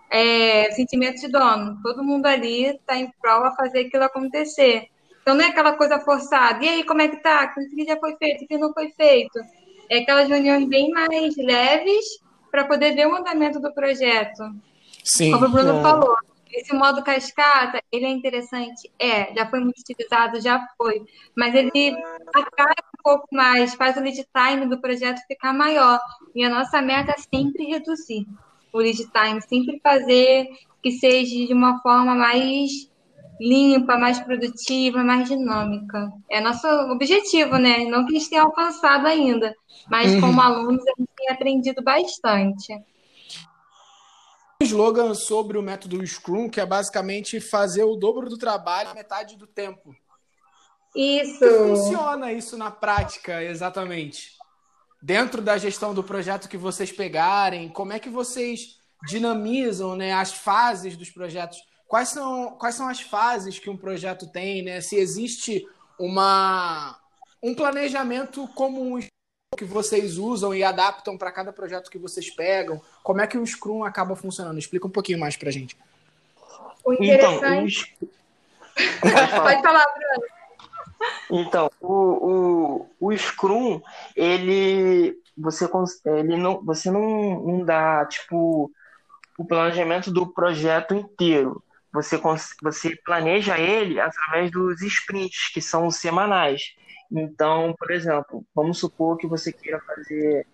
[0.09, 1.79] é, sentimento de dono.
[1.83, 4.87] Todo mundo ali está em prol a fazer aquilo acontecer.
[5.21, 6.63] Então não é aquela coisa forçada.
[6.63, 7.53] E aí, como é que tá?
[7.55, 8.43] O que já foi feito?
[8.43, 9.39] O que não foi feito?
[9.89, 12.05] É aquelas reuniões bem mais leves
[12.49, 14.43] para poder ver o andamento do projeto.
[15.03, 15.31] Sim.
[15.31, 15.81] Como o Bruno é.
[15.81, 16.15] falou,
[16.51, 18.91] esse modo cascata, ele é interessante?
[18.97, 21.03] É, já foi muito utilizado, já foi.
[21.35, 21.95] Mas ele
[22.33, 25.99] acaba um pouco mais, faz o lead time do projeto ficar maior.
[26.33, 28.25] E a nossa meta é sempre reduzir
[28.71, 30.47] o lead time, sempre fazer
[30.81, 32.89] que seja de uma forma mais
[33.39, 36.11] limpa, mais produtiva, mais dinâmica.
[36.29, 37.85] É nosso objetivo, né?
[37.85, 39.55] Não que a gente tenha alcançado ainda,
[39.89, 40.21] mas uhum.
[40.21, 42.73] como alunos a gente tem aprendido bastante.
[44.61, 49.37] Um slogan sobre o método Scrum, que é basicamente fazer o dobro do trabalho metade
[49.37, 49.95] do tempo.
[50.93, 51.39] Isso.
[51.39, 54.38] Como funciona isso na prática, exatamente?
[55.01, 60.33] Dentro da gestão do projeto que vocês pegarem, como é que vocês dinamizam né, as
[60.33, 64.79] fases dos projetos quais são, quais são as fases que um projeto tem, né?
[64.79, 66.97] Se existe uma,
[67.41, 68.99] um planejamento comum
[69.57, 73.45] que vocês usam e adaptam para cada projeto que vocês pegam, como é que o
[73.45, 74.59] Scrum acaba funcionando?
[74.59, 75.75] Explica um pouquinho mais para a gente.
[76.85, 77.97] O interessante...
[78.01, 78.19] Então, o...
[79.41, 80.38] Pode falar, Bruno.
[81.31, 83.81] Então, o, o, o Scrum,
[84.15, 85.69] ele você
[86.05, 88.71] ele não você não, não dá tipo
[89.37, 92.19] o planejamento do projeto inteiro você,
[92.61, 96.75] você planeja ele através dos sprints, que são semanais.
[97.11, 100.45] Então, por exemplo, vamos supor que você queira fazer.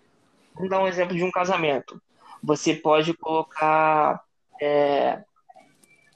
[0.54, 2.00] Vamos dar um exemplo de um casamento.
[2.42, 4.22] Você pode colocar.
[4.60, 5.22] É,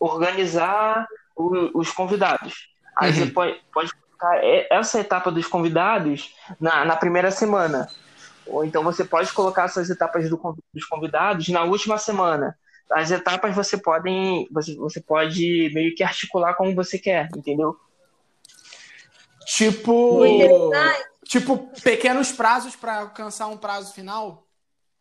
[0.01, 2.71] organizar o, os convidados.
[2.97, 3.17] Aí uhum.
[3.17, 7.89] você pode, pode colocar essa etapa dos convidados na, na primeira semana.
[8.47, 10.39] Ou então você pode colocar essas etapas do,
[10.73, 12.57] dos convidados na última semana
[12.93, 17.77] as etapas você podem você, você pode meio que articular como você quer, entendeu?
[19.47, 20.23] Tipo,
[21.25, 24.47] tipo pequenos prazos para alcançar um prazo final,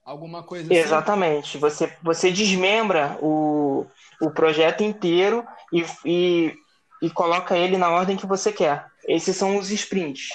[0.03, 0.82] alguma coisa assim.
[0.82, 1.58] Exatamente.
[1.58, 3.88] Você você desmembra o,
[4.21, 6.53] o projeto inteiro e, e,
[7.01, 8.85] e coloca ele na ordem que você quer.
[9.07, 10.29] Esses são os sprints.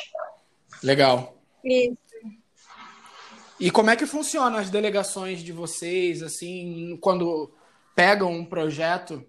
[0.82, 1.36] Legal.
[1.64, 1.96] Isso.
[3.58, 7.54] E como é que funcionam as delegações de vocês, assim, quando
[7.94, 9.24] pegam um projeto?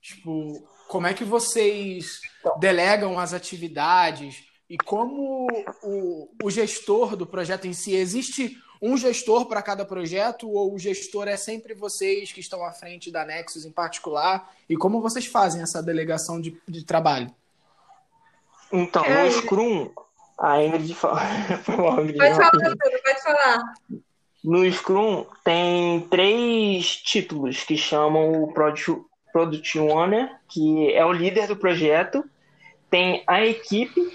[0.00, 2.20] Tipo, como é que vocês
[2.60, 4.44] delegam as atividades?
[4.68, 5.48] E como
[5.82, 10.78] o, o gestor do projeto em si, existe um gestor para cada projeto ou o
[10.78, 14.52] gestor é sempre vocês que estão à frente da Nexus em particular?
[14.68, 17.32] E como vocês fazem essa delegação de, de trabalho?
[18.72, 19.90] Então, no Scrum,
[20.36, 21.20] a Ingrid fala.
[21.64, 23.74] pode falar, pode falar.
[24.42, 31.46] No Scrum tem três títulos que chamam o Product, Product Owner, que é o líder
[31.46, 32.24] do projeto.
[32.90, 34.12] Tem a equipe.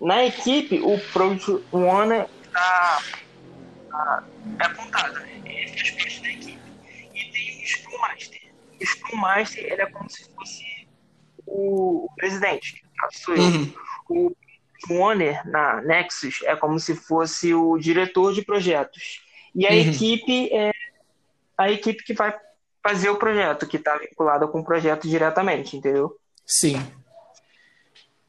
[0.00, 2.98] Na equipe, o Product Owner tá,
[4.58, 5.42] é apontado, né?
[5.44, 6.58] Ele faz parte da equipe.
[7.14, 8.52] E tem o Scrum Master.
[8.80, 10.88] O Scrum Master ele é como se fosse
[11.46, 12.84] o, presidente.
[13.28, 13.72] Uhum.
[14.08, 14.34] O
[14.90, 19.22] owner na Nexus é como se fosse o diretor de projetos.
[19.54, 19.76] E a uhum.
[19.76, 20.72] equipe é
[21.56, 22.34] a equipe que vai
[22.82, 26.16] fazer o projeto, que está vinculada com o projeto diretamente, entendeu?
[26.46, 26.80] Sim.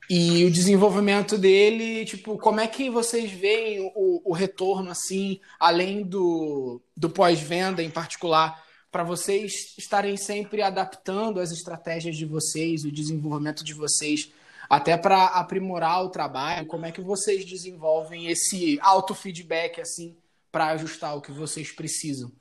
[0.09, 6.01] E o desenvolvimento dele, tipo, como é que vocês veem o, o retorno, assim, além
[6.01, 12.91] do, do pós-venda em particular, para vocês estarem sempre adaptando as estratégias de vocês, o
[12.91, 14.31] desenvolvimento de vocês
[14.67, 20.15] até para aprimorar o trabalho, como é que vocês desenvolvem esse auto-feedback assim
[20.51, 22.31] para ajustar o que vocês precisam?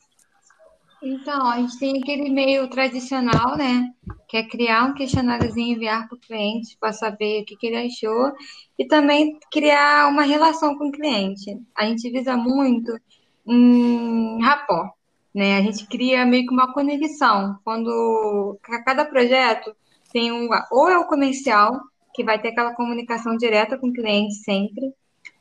[1.02, 3.90] Então, a gente tem aquele meio tradicional, né?
[4.28, 7.66] Que é criar um questionáriozinho e enviar para o cliente para saber o que, que
[7.68, 8.32] ele achou
[8.78, 11.56] e também criar uma relação com o cliente.
[11.76, 12.98] A gente visa muito
[13.46, 14.92] um rapport,
[15.34, 15.58] né?
[15.58, 17.58] A gente cria meio que uma conexão.
[17.64, 19.74] Quando cada projeto
[20.12, 21.80] tem um, ou é o comercial,
[22.12, 24.92] que vai ter aquela comunicação direta com o cliente sempre,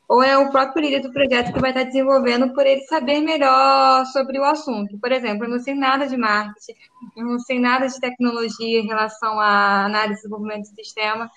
[0.07, 4.05] ou é o próprio líder do projeto que vai estar desenvolvendo por ele saber melhor
[4.05, 4.97] sobre o assunto.
[4.99, 6.73] Por exemplo, eu não sei nada de marketing,
[7.17, 11.29] eu não sei nada de tecnologia em relação à análise e desenvolvimento de sistema,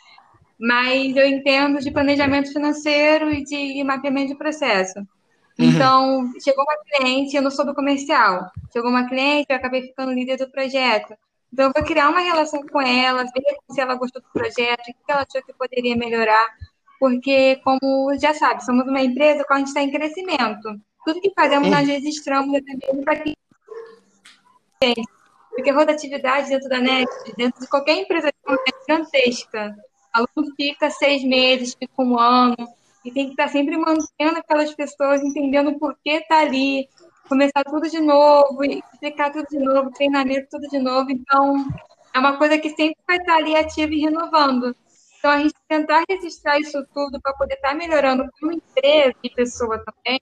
[0.58, 4.98] mas eu entendo de planejamento financeiro e de mapeamento de processo.
[4.98, 5.06] Uhum.
[5.58, 8.50] Então, chegou uma cliente, eu não sou do comercial.
[8.72, 11.14] Chegou uma cliente, eu acabei ficando líder do projeto.
[11.52, 14.84] Então, eu vou criar uma relação com ela, ver se ela gostou do projeto, o
[14.84, 16.46] que ela achou que poderia melhorar,
[17.00, 20.78] porque, como já sabe, somos uma empresa que a gente está em crescimento.
[21.02, 23.34] Tudo que fazemos, nós registramos até mesmo para que
[25.50, 28.32] Porque a rotatividade dentro da Next, dentro de qualquer empresa é
[28.82, 29.74] gigantesca.
[30.14, 32.56] O aluno fica seis meses, fica um ano,
[33.02, 36.86] e tem que estar sempre mantendo aquelas pessoas, entendendo por que está ali,
[37.28, 41.10] começar tudo de novo, explicar tudo de novo, treinamento tudo de novo.
[41.10, 41.66] Então,
[42.12, 44.76] é uma coisa que sempre vai estar ali ativa e renovando.
[45.20, 49.78] Então, a gente tentar registrar isso tudo para poder estar melhorando como empresa e pessoa
[49.84, 50.18] também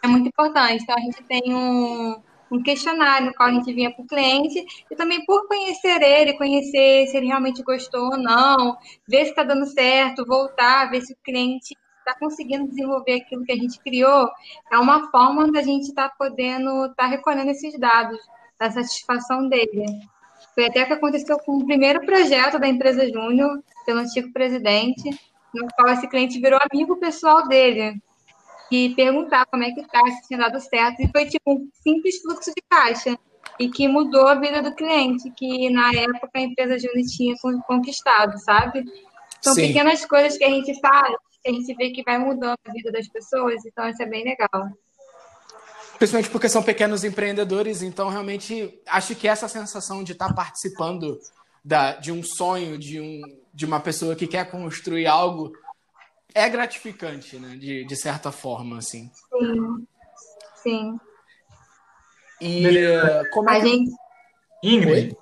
[0.00, 0.84] é muito importante.
[0.84, 4.64] Então, a gente tem um, um questionário no qual a gente vinha para o cliente
[4.88, 8.76] e também por conhecer ele, conhecer se ele realmente gostou ou não,
[9.08, 13.50] ver se está dando certo, voltar, ver se o cliente está conseguindo desenvolver aquilo que
[13.50, 14.30] a gente criou,
[14.70, 18.20] é uma forma da gente estar tá podendo estar tá recolhendo esses dados
[18.56, 19.84] da satisfação dele.
[20.54, 25.08] Foi até que aconteceu com o primeiro projeto da empresa Júnior, pelo antigo presidente,
[25.54, 27.98] no qual esse cliente virou amigo pessoal dele
[28.70, 31.00] e perguntar como é que tá, se tinha dado certo.
[31.00, 33.16] E foi tipo um simples fluxo de caixa
[33.58, 37.34] e que mudou a vida do cliente, que na época a empresa Júnior tinha
[37.66, 38.84] conquistado, sabe?
[39.40, 39.68] São Sim.
[39.68, 42.90] pequenas coisas que a gente faz, que a gente vê que vai mudando a vida
[42.90, 44.68] das pessoas, então isso é bem legal.
[45.98, 51.18] Principalmente porque são pequenos empreendedores, então realmente acho que essa sensação de estar participando
[51.64, 53.22] da, de um sonho, de, um,
[53.56, 55.50] de uma pessoa que quer construir algo,
[56.34, 57.56] é gratificante, né?
[57.56, 59.10] De, de certa forma, assim.
[59.30, 59.86] Sim.
[60.62, 61.00] Sim.
[62.38, 63.66] E uh, como é que...
[63.66, 63.90] gente...
[64.62, 64.92] Ingrid.
[64.92, 65.16] Oi?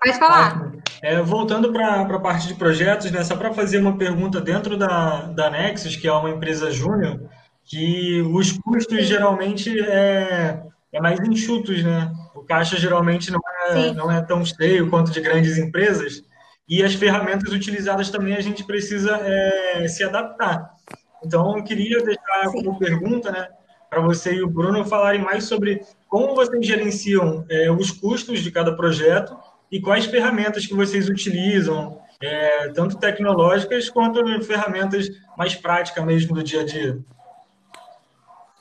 [0.00, 0.72] Pode falar.
[1.02, 5.22] É, voltando para a parte de projetos, né, só para fazer uma pergunta dentro da,
[5.22, 7.28] da Nexus, que é uma empresa júnior,
[7.64, 10.62] que os custos geralmente é,
[10.92, 12.14] é mais enxutos, né?
[12.32, 16.22] O caixa geralmente não é, não é tão cheio quanto de grandes empresas
[16.68, 20.74] e as ferramentas utilizadas também a gente precisa é, se adaptar.
[21.24, 22.64] Então, eu queria deixar Sim.
[22.64, 23.48] como pergunta, né,
[23.88, 28.50] para você e o Bruno falarem mais sobre como vocês gerenciam é, os custos de
[28.50, 29.36] cada projeto
[29.70, 36.42] e quais ferramentas que vocês utilizam, é, tanto tecnológicas quanto ferramentas mais práticas mesmo do
[36.42, 36.98] dia a dia.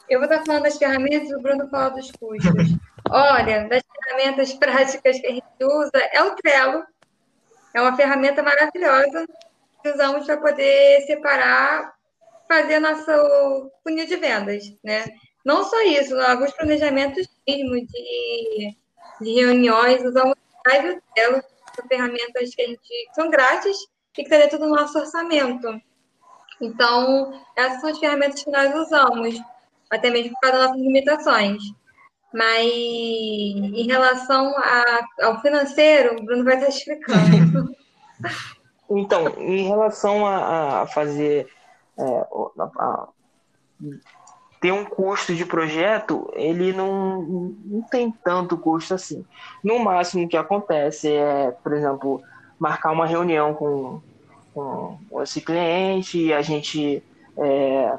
[0.10, 2.78] Eu vou estar falando das ferramentas e o Bruno fala dos custos.
[3.10, 6.84] Olha, das ferramentas práticas que a gente usa é o Trello,
[7.76, 9.28] é uma ferramenta maravilhosa
[9.84, 11.94] que usamos para poder separar,
[12.48, 15.04] fazer nosso funil de vendas, né?
[15.44, 18.76] Não só isso, alguns planejamentos mesmo de,
[19.22, 21.44] de reuniões, usamos Live e Trello,
[21.76, 25.68] são ferramentas que a gente são grátis e que está dentro do nosso orçamento.
[26.62, 29.38] Então, essas são as ferramentas que nós usamos,
[29.92, 31.62] até mesmo por causa das nossas limitações.
[32.36, 37.74] Mas em relação a, ao financeiro, o Bruno vai estar explicando.
[38.92, 41.48] então, em relação a, a fazer
[41.98, 42.26] é,
[42.78, 43.08] a,
[44.60, 49.26] ter um custo de projeto, ele não, não tem tanto custo assim.
[49.64, 52.22] No máximo que acontece é, por exemplo,
[52.60, 54.02] marcar uma reunião com,
[54.54, 57.02] com esse cliente e a gente
[57.38, 57.98] é,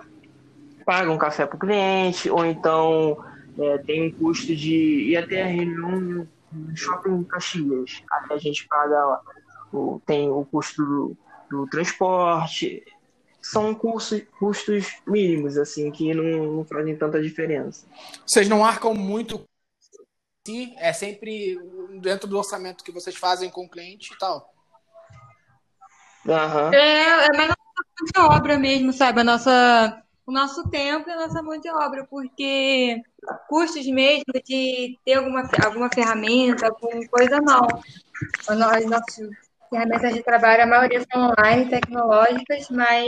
[0.84, 3.16] paga um café para o cliente, ou então
[3.58, 8.02] é, tem um custo de ir até a reunião no shopping Caxias.
[8.10, 9.20] Aí a gente paga,
[9.72, 11.16] o, tem o custo do,
[11.50, 12.84] do transporte.
[13.40, 17.86] São custos, custos mínimos, assim, que não, não fazem tanta diferença.
[18.26, 19.44] Vocês não arcam muito
[20.46, 21.58] Sim, é sempre
[22.00, 24.54] dentro do orçamento que vocês fazem com o cliente e tal.
[26.24, 26.72] Uhum.
[26.72, 27.52] É, é mais
[28.14, 29.22] nossa obra mesmo, sabe?
[29.22, 33.00] A nossa o nosso tempo e a nossa mão de obra, porque
[33.48, 37.66] custos mesmo de ter alguma, alguma ferramenta, alguma coisa, não.
[38.48, 39.28] As nossas
[39.70, 43.06] ferramentas de trabalho, a maioria são online, tecnológicas, mas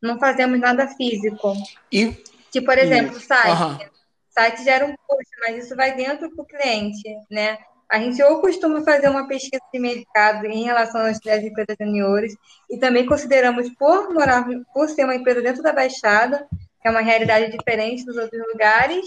[0.00, 1.54] não fazemos nada físico.
[1.90, 2.12] E,
[2.50, 3.60] tipo, por exemplo, o site.
[3.60, 3.74] Uhum.
[3.74, 7.58] O site gera um custo, mas isso vai dentro para o cliente, né?
[7.92, 12.34] A gente ou costuma fazer uma pesquisa de mercado em relação às empresas juniores
[12.70, 16.48] e também consideramos por morar, por ser uma empresa dentro da Baixada,
[16.80, 19.04] que é uma realidade diferente dos outros lugares,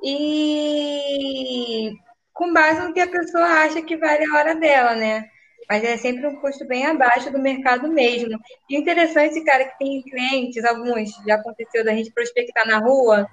[0.00, 1.90] e
[2.32, 5.28] com base no que a pessoa acha que vale a hora dela, né?
[5.68, 8.38] Mas é sempre um custo bem abaixo do mercado mesmo.
[8.70, 13.26] E interessante, cara, que tem clientes, alguns, já aconteceu da gente prospectar na rua,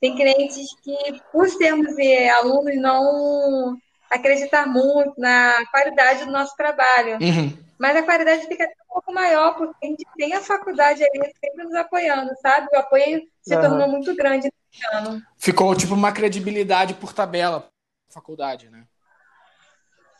[0.00, 3.76] tem clientes que, por sermos eh, alunos, não
[4.12, 7.18] acreditar muito na qualidade do nosso trabalho.
[7.20, 7.56] Uhum.
[7.78, 11.64] Mas a qualidade fica um pouco maior, porque a gente tem a faculdade ali sempre
[11.64, 12.68] nos apoiando, sabe?
[12.72, 13.60] O apoio se uhum.
[13.60, 14.52] tornou muito grande
[14.92, 15.22] ano.
[15.38, 17.68] Ficou tipo uma credibilidade por tabela
[18.08, 18.84] faculdade, né?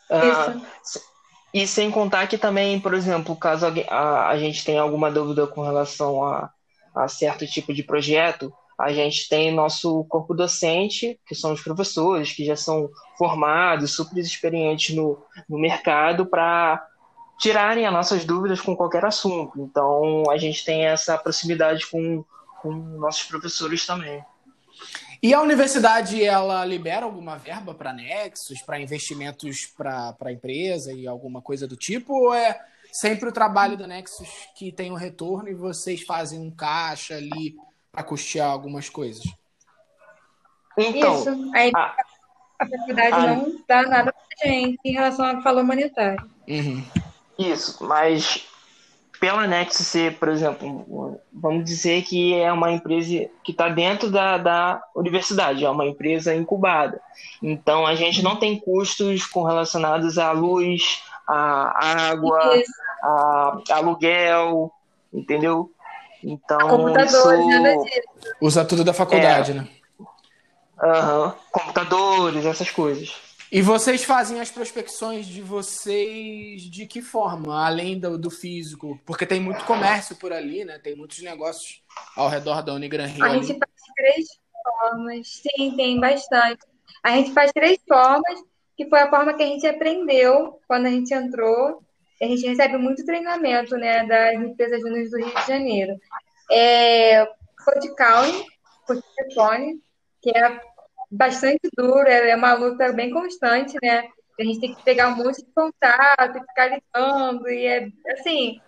[0.09, 0.55] Ah,
[1.53, 5.61] e sem contar que também, por exemplo, caso a, a gente tenha alguma dúvida com
[5.61, 6.51] relação a,
[6.95, 12.31] a certo tipo de projeto, a gente tem nosso corpo docente, que são os professores,
[12.31, 16.85] que já são formados, super experientes no, no mercado, para
[17.39, 19.59] tirarem as nossas dúvidas com qualquer assunto.
[19.59, 22.23] Então, a gente tem essa proximidade com,
[22.61, 24.23] com nossos professores também.
[25.21, 31.07] E a universidade, ela libera alguma verba para Nexus, para investimentos para a empresa e
[31.07, 32.13] alguma coisa do tipo?
[32.13, 32.59] Ou é
[32.91, 37.55] sempre o trabalho da Nexus que tem um retorno e vocês fazem um caixa ali
[37.93, 39.23] para custear algumas coisas?
[40.77, 41.51] Então, Isso.
[41.53, 41.95] Aí, a,
[42.59, 46.27] a faculdade a, não dá nada para gente em relação ao valor monetário.
[46.47, 46.83] Uhum.
[47.37, 48.47] Isso, mas
[49.19, 54.37] pela Nexus ser, por exemplo, vamos dizer que é uma empresa que está dentro da,
[54.37, 56.99] da universidade, é uma empresa incubada.
[57.41, 62.63] Então a gente não tem custos com relacionados à luz, à água,
[63.03, 64.71] a, a aluguel,
[65.13, 65.71] entendeu?
[66.23, 67.47] Então, computador, isso...
[67.47, 68.35] nada disso.
[68.41, 69.55] Usa tudo da faculdade, é.
[69.55, 69.67] né?
[70.81, 71.31] Uhum.
[71.51, 73.13] Computadores, essas coisas.
[73.51, 77.63] E vocês fazem as prospecções de vocês de que forma?
[77.63, 78.99] Além do, do físico?
[79.05, 80.79] Porque tem muito comércio por ali, né?
[80.79, 81.83] Tem muitos negócios
[82.17, 83.23] ao redor da Unigran Rio.
[83.23, 83.43] A ali.
[83.43, 84.27] gente faz três
[84.63, 85.27] formas.
[85.27, 86.65] Sim, tem bastante.
[87.03, 88.41] A gente faz três formas,
[88.75, 91.83] que foi a forma que a gente aprendeu quando a gente entrou.
[92.23, 95.99] A gente recebe muito treinamento né, das empresas júniores do Rio de Janeiro.
[96.49, 97.27] É,
[97.97, 98.45] calling,
[98.87, 99.81] code telefone,
[100.21, 100.61] que é
[101.11, 104.05] bastante duro, é, é uma luta bem constante, né?
[104.39, 108.59] A gente tem que pegar um monte de contato, ficar ligando, e é assim,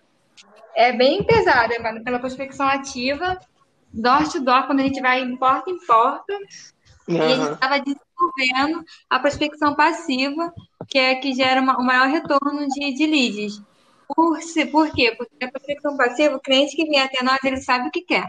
[0.74, 3.38] é bem pesado, é pela prospecção ativa,
[3.90, 6.32] door to door, quando a gente vai em porta em porta,
[7.08, 7.16] uhum.
[7.16, 10.52] e a gente estava desenvolvendo a prospecção passiva,
[10.88, 13.62] que é que gera uma, o maior retorno de, de leads.
[14.08, 14.38] Por,
[14.70, 15.14] por quê?
[15.16, 18.26] Porque a prospecção passiva, o cliente que vem até nós, ele sabe o que quer.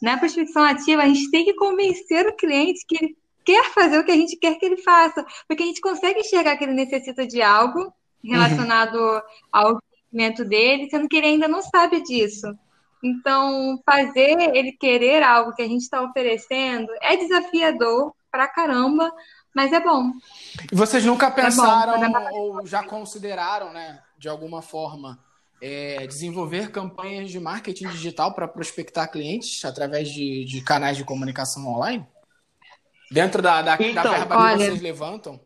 [0.00, 4.04] Na prospecção ativa, a gente tem que convencer o cliente que ele quer fazer o
[4.04, 7.26] que a gente quer que ele faça, porque a gente consegue enxergar que ele necessita
[7.26, 7.92] de algo
[8.22, 9.20] relacionado uhum.
[9.50, 12.46] ao conhecimento dele, sendo que ele ainda não sabe disso.
[13.02, 19.10] Então, fazer ele querer algo que a gente está oferecendo é desafiador pra caramba,
[19.54, 20.12] mas é bom.
[20.70, 25.18] E vocês nunca pensaram é bom, ou já consideraram, né, de alguma forma,
[25.60, 31.66] é, desenvolver campanhas de marketing digital para prospectar clientes através de, de canais de comunicação
[31.66, 32.06] online?
[33.10, 35.40] Dentro da, da, então, da verba olha, que vocês levantam?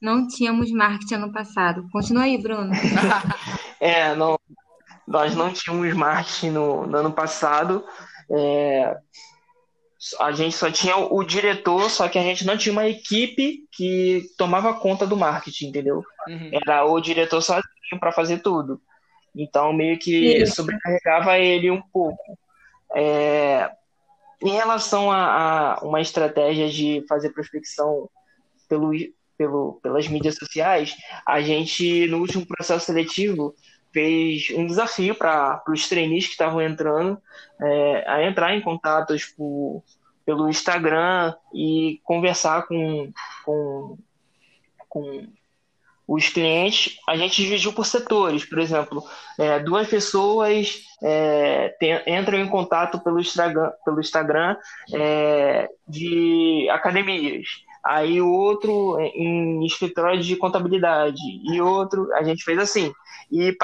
[0.00, 1.88] Não tínhamos marketing ano passado.
[1.90, 2.72] Continua aí, Bruno.
[3.80, 4.38] é, não,
[5.06, 7.84] nós não tínhamos marketing no, no ano passado.
[8.30, 8.98] É,
[10.18, 14.30] a gente só tinha o diretor, só que a gente não tinha uma equipe que
[14.36, 16.04] tomava conta do marketing, entendeu?
[16.26, 16.50] Uhum.
[16.52, 17.64] Era o diretor sozinho
[18.00, 18.80] para fazer tudo.
[19.34, 20.56] Então, meio que Isso.
[20.56, 22.38] sobrecarregava ele um pouco.
[22.94, 23.70] É,
[24.42, 28.10] em relação a, a, uma estratégia de fazer prospecção
[28.68, 28.90] pelo,
[29.38, 30.96] pelo, pelas mídias sociais,
[31.26, 33.54] a gente, no último processo seletivo,
[33.92, 37.20] fez um desafio para os trainees que estavam entrando
[37.60, 39.34] é, a entrar em contatos
[40.24, 43.12] pelo Instagram e conversar com,
[43.44, 43.98] com,
[44.88, 45.26] com
[46.06, 48.44] os clientes, a gente dividiu por setores.
[48.44, 49.02] Por exemplo,
[49.38, 54.56] é, duas pessoas é, tem, entram em contato pelo Instagram, pelo Instagram
[54.92, 57.62] é, de academias.
[57.84, 61.20] Aí o outro em escritório de contabilidade.
[61.44, 62.92] E outro, a gente fez assim.
[63.30, 63.56] E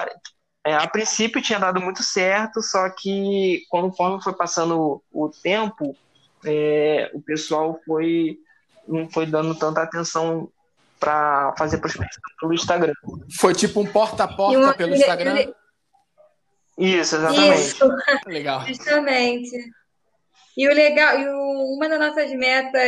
[0.67, 5.97] é, a princípio tinha dado muito certo, só que conforme foi passando o tempo,
[6.45, 8.39] é, o pessoal foi
[8.87, 10.51] não foi dando tanta atenção
[10.99, 12.95] para fazer prospecção pelo Instagram.
[13.39, 15.53] Foi tipo um porta a porta pelo Instagram?
[16.77, 17.61] Isso, exatamente.
[17.61, 17.89] Isso.
[18.27, 18.67] Legal.
[18.67, 19.51] Justamente.
[20.59, 22.83] E o legal, e o, uma das nossas metas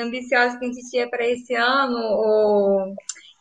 [0.00, 2.94] ambiciosas que a gente tinha para esse ano o,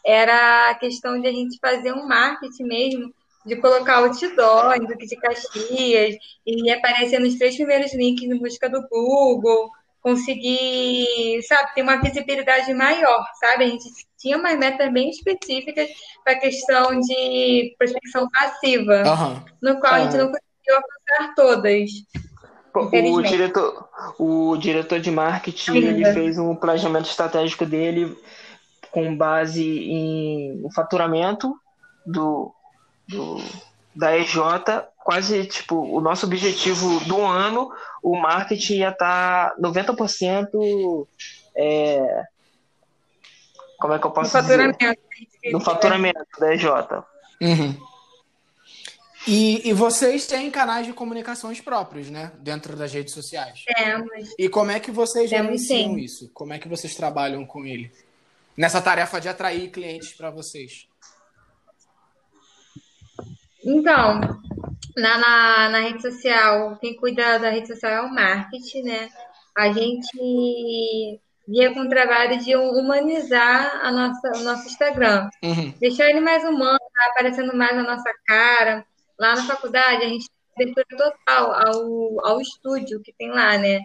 [0.06, 3.14] era a questão de a gente fazer um marketing mesmo,
[3.46, 8.70] de colocar outdoor em Duque de Caxias, e aparecer nos três primeiros links no busca
[8.70, 9.70] do Google,
[10.02, 13.64] conseguir, sabe, ter uma visibilidade maior, sabe?
[13.64, 13.86] A gente
[14.18, 15.88] tinha umas metas bem específicas
[16.26, 19.46] para a questão de prospecção passiva, uhum.
[19.62, 20.00] no qual uhum.
[20.00, 21.90] a gente não conseguiu alcançar todas.
[22.74, 28.18] O diretor, o diretor de marketing ele fez um planejamento estratégico dele
[28.92, 31.56] com base em faturamento
[32.06, 32.54] do,
[33.08, 33.38] do
[33.96, 34.36] da EJ,
[34.98, 37.70] quase tipo o nosso objetivo do ano
[38.02, 41.08] o marketing ia estar tá 90%
[41.56, 42.24] é,
[43.82, 44.58] como é que eu posso no dizer?
[44.58, 45.02] Faturamento.
[45.52, 46.66] No faturamento da EJ.
[47.42, 47.76] Uhum.
[49.28, 52.32] E, e vocês têm canais de comunicações próprios, né?
[52.40, 53.64] Dentro das redes sociais.
[53.66, 54.34] Temos.
[54.38, 56.00] E como é que vocês Temos, gerenciam sim.
[56.00, 56.30] isso?
[56.34, 57.92] Como é que vocês trabalham com ele?
[58.58, 60.88] Nessa tarefa de atrair clientes para vocês.
[63.64, 64.20] Então,
[64.98, 69.10] na, na, na rede social, quem cuida da rede social é o marketing, né?
[69.56, 75.30] A gente via com o trabalho de humanizar a nossa, o nosso Instagram.
[75.44, 75.74] Uhum.
[75.80, 78.86] Deixar ele mais humano, tá aparecendo mais a nossa cara.
[79.22, 80.26] Lá na faculdade, a gente
[80.58, 83.82] tem abertura total ao, ao estúdio que tem lá, né?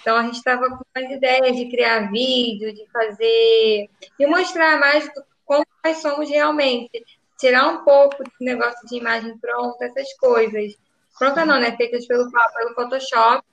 [0.00, 3.88] Então, a gente estava com umas ideias de criar vídeo, de fazer...
[4.18, 5.08] de mostrar mais
[5.44, 6.90] como nós somos realmente.
[7.38, 10.74] Tirar um pouco do negócio de imagem pronta, essas coisas.
[11.16, 11.76] Pronta não, né?
[11.76, 13.44] Feitas pelo, pelo Photoshop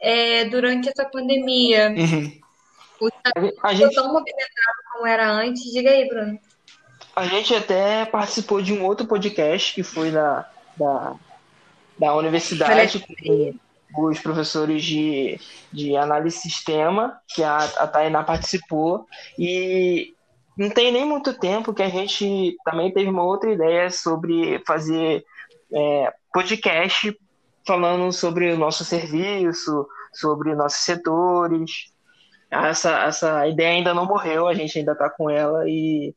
[0.00, 1.90] é, durante essa pandemia.
[1.90, 2.40] Uhum.
[3.00, 3.08] O
[3.62, 5.62] A gente, tão movimentado como era antes.
[5.72, 6.40] Diga aí, Bruno.
[7.14, 11.14] a gente até participou de um outro podcast que foi da, da,
[11.98, 13.02] da universidade
[13.92, 15.40] com os professores de,
[15.72, 19.06] de análise de sistema, que a, a Tainá participou,
[19.38, 20.14] e
[20.56, 25.24] não tem nem muito tempo que a gente também teve uma outra ideia sobre fazer
[25.72, 27.16] é, podcast
[27.66, 31.92] falando sobre o nosso serviço, sobre nossos setores.
[32.50, 36.14] Essa, essa ideia ainda não morreu, a gente ainda está com ela e,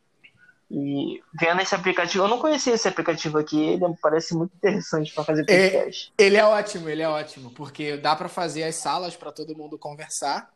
[0.71, 2.23] e vendo esse aplicativo.
[2.23, 5.69] Eu não conhecia esse aplicativo aqui, ele parece muito interessante para fazer É.
[5.69, 6.13] podcast.
[6.17, 9.77] Ele é ótimo, ele é ótimo, porque dá para fazer as salas para todo mundo
[9.77, 10.51] conversar.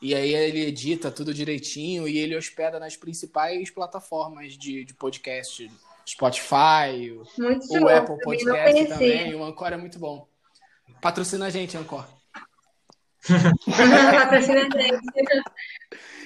[0.00, 5.70] E aí ele edita tudo direitinho e ele hospeda nas principais plataformas de, de podcast.
[6.04, 7.88] Spotify, o, Muito o show.
[7.88, 9.34] Apple Podcast também.
[9.36, 10.26] O Anchor é muito bom.
[11.00, 12.04] Patrocina a gente, Anchor.
[13.22, 15.02] Patrocina a gente.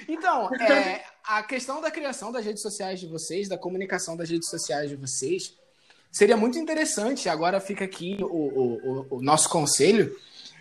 [0.07, 4.49] Então, é, a questão da criação das redes sociais de vocês, da comunicação das redes
[4.49, 5.53] sociais de vocês,
[6.11, 7.27] seria muito interessante.
[7.29, 10.15] Agora fica aqui o, o, o- o nosso conselho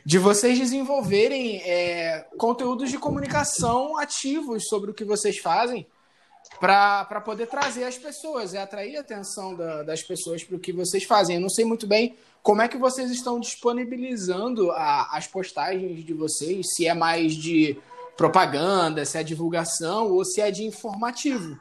[0.05, 5.87] de vocês desenvolverem é, conteúdos de comunicação ativos sobre o que vocês fazem
[6.61, 10.73] para poder trazer as pessoas e atrair a atenção da- das pessoas para o que
[10.73, 11.37] vocês fazem.
[11.37, 16.15] Eu não sei muito bem como é que vocês estão disponibilizando a- as postagens de
[16.15, 17.77] vocês, se é mais de
[18.17, 21.59] propaganda, se é divulgação ou se é de informativo.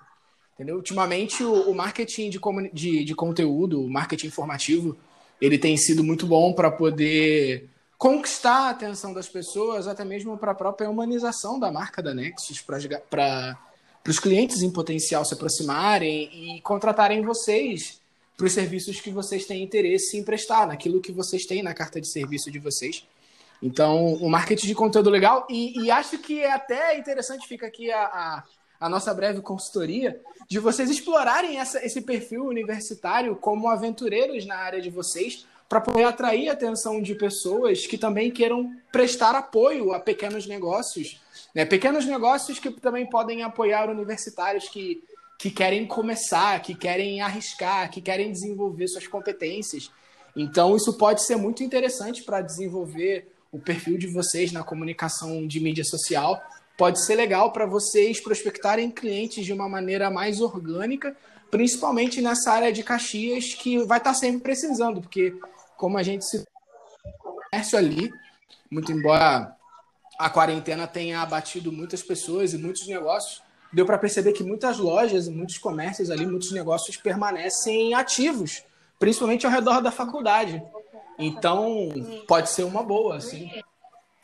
[0.56, 0.78] Entendeu?
[0.78, 2.40] Ultimamente, o, o marketing de,
[2.74, 4.98] de, de conteúdo, o marketing informativo,
[5.42, 10.52] ele tem sido muito bom para poder conquistar a atenção das pessoas, até mesmo para
[10.52, 13.58] a própria humanização da marca da Nexus, para
[14.08, 18.00] os clientes em potencial se aproximarem e contratarem vocês
[18.38, 22.02] para os serviços que vocês têm interesse em prestar, naquilo que vocês têm na carta
[22.02, 23.06] de serviço de vocês.
[23.62, 27.92] Então, o marketing de conteúdo legal, e, e acho que é até interessante, fica aqui
[27.92, 28.44] a, a,
[28.80, 34.82] a nossa breve consultoria, de vocês explorarem essa, esse perfil universitário como aventureiros na área
[34.82, 40.00] de vocês, para poder atrair a atenção de pessoas que também queiram prestar apoio a
[40.00, 41.20] pequenos negócios.
[41.56, 41.66] Né?
[41.66, 45.04] Pequenos negócios que também podem apoiar universitários que,
[45.40, 49.92] que querem começar, que querem arriscar, que querem desenvolver suas competências.
[50.36, 55.60] Então, isso pode ser muito interessante para desenvolver o perfil de vocês na comunicação de
[55.62, 56.42] mídia social.
[56.78, 61.16] Pode ser legal para vocês prospectarem clientes de uma maneira mais orgânica,
[61.50, 65.34] principalmente nessa área de Caxias, que vai estar sempre precisando, porque,
[65.78, 66.44] como a gente se
[67.18, 68.12] comércio ali,
[68.70, 69.56] muito embora
[70.20, 73.42] a quarentena tenha abatido muitas pessoas e muitos negócios,
[73.72, 78.64] deu para perceber que muitas lojas, muitos comércios ali, muitos negócios permanecem ativos,
[79.00, 80.62] principalmente ao redor da faculdade.
[81.18, 81.90] Então,
[82.28, 83.50] pode ser uma boa, assim,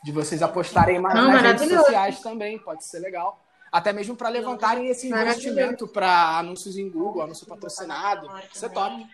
[0.04, 3.40] de vocês apostarem mais Não, nas redes sociais também, pode ser legal.
[3.70, 8.30] Até mesmo para levantarem esse investimento para anúncios em Google, anúncio patrocinado.
[8.52, 9.06] Isso é top.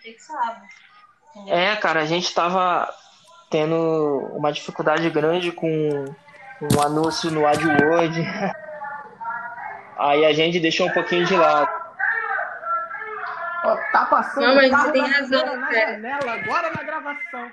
[1.46, 2.92] É, cara, a gente tava
[3.48, 3.76] tendo
[4.34, 5.68] uma dificuldade grande com
[6.60, 8.20] um anúncio no AdWord.
[9.96, 11.70] Aí a gente deixou um pouquinho de lado.
[13.64, 15.92] Ó, tá passando Não, mas você tem razão, na cara.
[15.92, 17.50] janela, agora na gravação.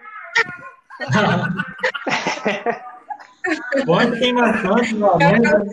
[3.87, 5.67] Onde tem bastante, meu amor.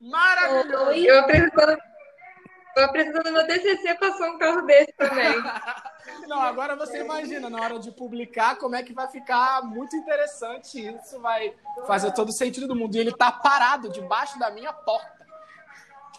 [0.00, 0.90] Maravilhoso!
[0.92, 1.78] Eu apresentando,
[2.76, 5.40] eu apresentando meu TCC, passou um carro desse também.
[6.26, 10.80] Não, agora você imagina, na hora de publicar, como é que vai ficar muito interessante.
[10.80, 11.54] Isso vai
[11.86, 12.96] fazer todo o sentido do mundo.
[12.96, 15.22] E ele tá parado debaixo da minha porta.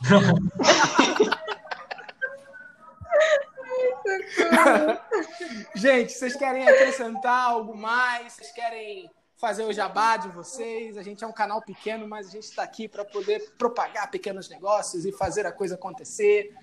[5.75, 8.33] Gente, vocês querem acrescentar algo mais?
[8.33, 10.97] Vocês querem fazer o jabá de vocês?
[10.97, 14.49] A gente é um canal pequeno, mas a gente está aqui para poder propagar pequenos
[14.49, 16.53] negócios e fazer a coisa acontecer.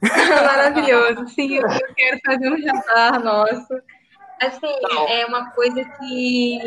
[0.02, 1.28] Maravilhoso.
[1.28, 3.80] Sim, eu quero fazer um jantar nosso.
[4.40, 4.74] Assim,
[5.08, 6.58] é uma coisa que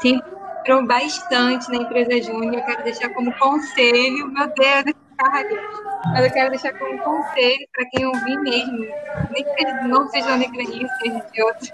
[0.00, 0.30] sempre
[0.60, 2.54] entrou bastante na empresa Júnior.
[2.54, 8.06] Eu quero deixar como conselho, meu Deus, Mas eu quero deixar como conselho para quem
[8.06, 8.86] ouvir mesmo.
[9.30, 11.68] Nem que não seja negraninho, seja de outro.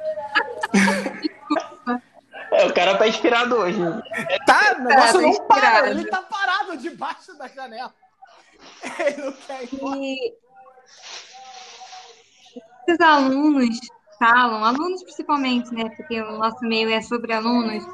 [2.53, 3.81] É, o cara tá inspirado hoje.
[4.47, 5.49] Tá, o negócio tá, não inspirado.
[5.49, 7.93] para, ele tá parado debaixo da janela.
[8.99, 9.99] Ele não quer ir embora.
[9.99, 10.35] E...
[12.89, 13.79] Os alunos
[14.19, 15.91] falam, alunos principalmente, né?
[15.97, 17.85] Porque o nosso meio é sobre alunos,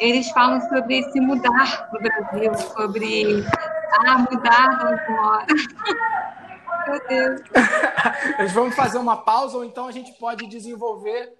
[0.00, 3.44] eles falam sobre se mudar no Brasil, sobre
[3.92, 5.46] ah, mudar agora.
[6.86, 7.40] Meu Deus.
[8.52, 11.34] Vão fazer uma pausa ou então a gente pode desenvolver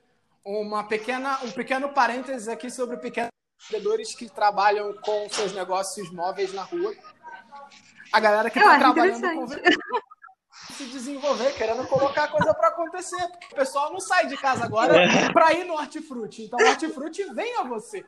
[0.45, 3.31] uma pequena, um pequeno parênteses aqui sobre pequenos
[3.67, 6.95] empreendedores que trabalham com seus negócios móveis na rua.
[8.13, 9.47] A galera que está trabalhando com
[10.79, 13.29] se desenvolver, querendo colocar coisa para acontecer.
[13.29, 15.33] Porque o pessoal não sai de casa agora é.
[15.33, 16.43] para ir no Hortifruti.
[16.43, 18.05] Então o Hortifruti vem a você.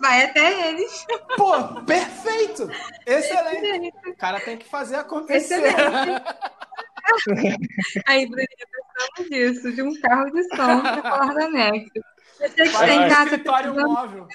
[0.00, 1.06] Vai até eles.
[1.36, 2.68] Pô, perfeito!
[3.06, 3.92] Excelente.
[4.06, 5.62] O cara tem que fazer acontecer.
[8.06, 12.00] Aí, Bruninha, precisamos disso, de um carro de som para falar da Next.
[12.38, 14.28] Você que tem casa, escritório móvel.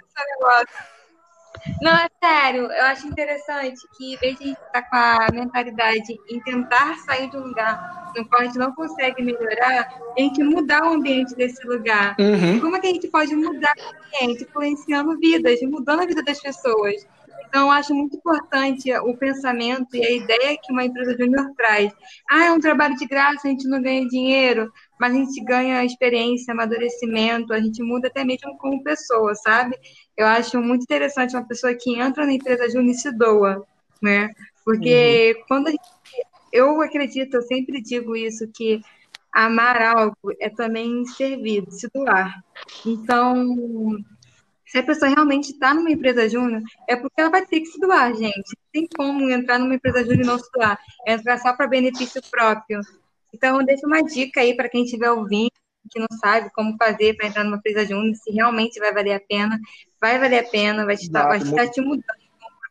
[1.82, 4.96] Não, é sério, eu acho interessante que, em vez de a gente estar tá com
[4.96, 9.90] a mentalidade em tentar sair de um lugar no qual a gente não consegue melhorar,
[10.18, 12.16] a gente mudar o ambiente desse lugar.
[12.20, 12.60] Uhum.
[12.60, 16.40] Como é que a gente pode mudar o ambiente, influenciando vidas, mudando a vida das
[16.40, 17.06] pessoas?
[17.48, 21.94] Então, eu acho muito importante o pensamento e a ideia que uma empresa júnior traz.
[22.28, 24.74] Ah, é um trabalho de graça, a gente não ganha dinheiro,
[25.04, 29.78] mas a gente ganha experiência, amadurecimento, a gente muda até mesmo como pessoa, sabe?
[30.16, 33.68] Eu acho muito interessante uma pessoa que entra na empresa júnior e se doa,
[34.02, 34.30] né?
[34.64, 35.44] Porque uhum.
[35.50, 35.84] quando a gente,
[36.54, 38.82] eu acredito, eu sempre digo isso, que
[39.34, 42.42] amar algo é também servir, se doar.
[42.86, 43.98] Então,
[44.66, 47.78] se a pessoa realmente está numa empresa júnior, é porque ela vai ter que se
[47.78, 48.38] doar, gente.
[48.38, 50.80] Não tem como entrar numa empresa júnior e não se doar.
[51.06, 52.80] É entrar só para benefício próprio.
[53.34, 55.52] Então, deixa uma dica aí para quem estiver ouvindo,
[55.90, 59.20] que não sabe como fazer para entrar numa empresa júnior, se realmente vai valer a
[59.20, 59.60] pena.
[60.00, 62.24] Vai valer a pena, vai estar, vai estar te mudando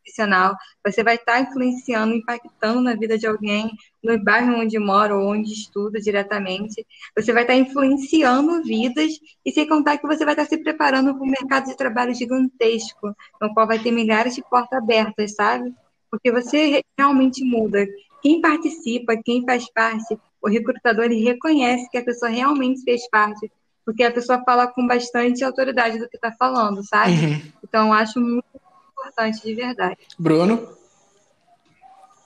[0.03, 3.71] profissional, você vai estar influenciando, impactando na vida de alguém,
[4.03, 6.85] no bairro onde mora ou onde estuda diretamente.
[7.17, 9.13] Você vai estar influenciando vidas
[9.45, 13.15] e sem contar que você vai estar se preparando para um mercado de trabalho gigantesco,
[13.41, 15.73] no qual vai ter milhares de portas abertas, sabe?
[16.11, 17.87] Porque você realmente muda.
[18.21, 23.51] Quem participa, quem faz parte, o recrutador ele reconhece que a pessoa realmente fez parte,
[23.85, 27.13] porque a pessoa fala com bastante autoridade do que está falando, sabe?
[27.13, 27.43] Uhum.
[27.63, 28.45] Então, acho muito
[28.91, 29.99] importante, de verdade.
[30.19, 30.77] Bruno?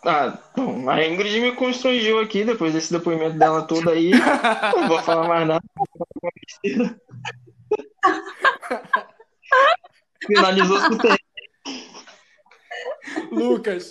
[0.05, 4.13] Ah, bom, a Ingrid me constrangiu aqui depois desse depoimento dela todo aí.
[4.77, 5.65] não vou falar mais nada.
[10.27, 11.19] Finalizou super.
[13.33, 13.91] Lucas.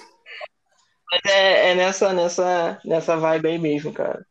[1.12, 4.26] Mas é, é, nessa, nessa, nessa vibe aí mesmo, cara.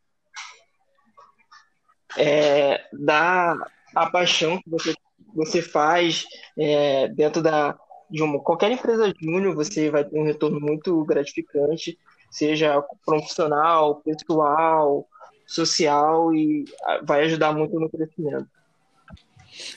[2.17, 3.57] É, dá
[3.95, 4.95] a paixão que você,
[5.35, 6.25] você faz
[6.59, 7.77] é, dentro da,
[8.11, 11.99] de uma qualquer empresa júnior, você vai ter um retorno muito gratificante,
[12.31, 15.09] seja profissional, pessoal,
[15.47, 18.49] social e ah, vai ajudar muito no crescimento.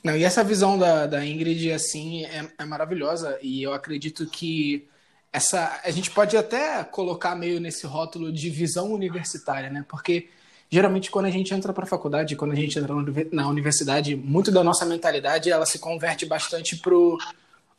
[0.03, 4.87] Não, e essa visão da, da Ingrid, assim, é, é maravilhosa e eu acredito que
[5.31, 9.85] essa a gente pode até colocar meio nesse rótulo de visão universitária, né?
[9.87, 10.29] Porque
[10.69, 12.93] geralmente quando a gente entra para a faculdade, quando a gente entra
[13.31, 17.17] na universidade, muito da nossa mentalidade ela se converte bastante pro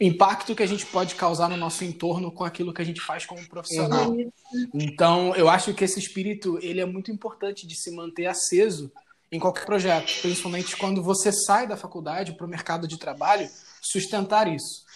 [0.01, 3.27] impacto que a gente pode causar no nosso entorno com aquilo que a gente faz
[3.27, 4.11] como profissional.
[4.11, 4.31] Uhum.
[4.73, 8.93] Então, eu acho que esse espírito ele é muito importante de se manter aceso
[9.31, 13.49] em qualquer projeto, principalmente quando você sai da faculdade para o mercado de trabalho,
[13.83, 14.87] sustentar isso.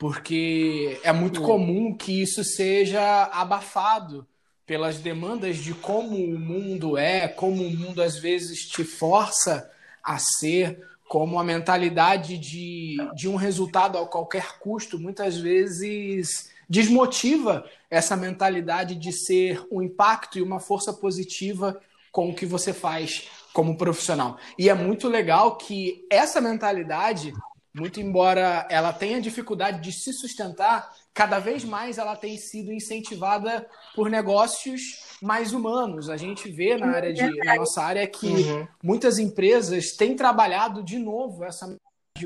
[0.00, 1.46] Porque é muito uhum.
[1.46, 4.26] comum que isso seja abafado
[4.64, 9.70] pelas demandas de como o mundo é, como o mundo às vezes te força
[10.02, 17.68] a ser, como a mentalidade de, de um resultado a qualquer custo, muitas vezes desmotiva
[17.90, 21.78] essa mentalidade de ser um impacto e uma força positiva
[22.10, 24.38] com o que você faz como profissional.
[24.58, 27.34] E é muito legal que essa mentalidade,
[27.74, 33.66] muito embora ela tenha dificuldade de se sustentar, cada vez mais ela tem sido incentivada
[33.94, 36.10] por negócios mais humanos.
[36.10, 38.68] A gente vê na área de na nossa área que uhum.
[38.82, 41.76] muitas empresas têm trabalhado de novo essa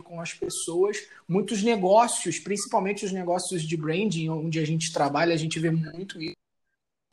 [0.02, 5.36] com as pessoas, muitos negócios, principalmente os negócios de branding, onde a gente trabalha, a
[5.36, 6.34] gente vê muito isso.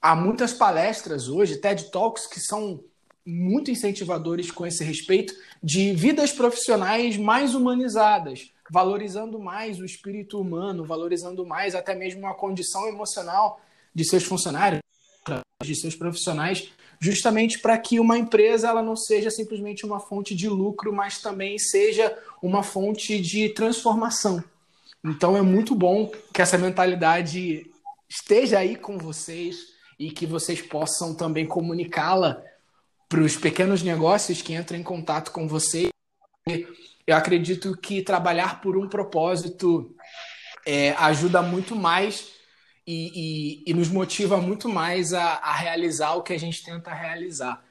[0.01, 2.83] há muitas palestras hoje, TED Talks, que são
[3.25, 10.85] muito incentivadores com esse respeito, de vidas profissionais mais humanizadas, valorizando mais o espírito humano,
[10.85, 13.61] valorizando mais até mesmo a condição emocional
[13.93, 14.81] de seus funcionários,
[15.63, 20.47] de seus profissionais, justamente para que uma empresa ela não seja simplesmente uma fonte de
[20.47, 24.43] lucro, mas também seja uma fonte de transformação.
[25.03, 27.69] Então é muito bom que essa mentalidade
[28.07, 32.43] esteja aí com vocês e que vocês possam também comunicá-la
[33.11, 35.89] para os pequenos negócios que entram em contato com você.
[37.05, 39.93] Eu acredito que trabalhar por um propósito
[40.65, 42.31] é, ajuda muito mais
[42.87, 46.93] e, e, e, nos motiva muito mais a, a, realizar o que a gente tenta
[46.93, 47.61] realizar.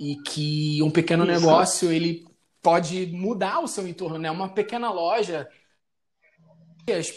[0.00, 1.32] E que um pequeno Isso.
[1.32, 2.26] negócio ele
[2.60, 4.28] pode mudar o seu entorno, né?
[4.32, 5.48] Uma pequena loja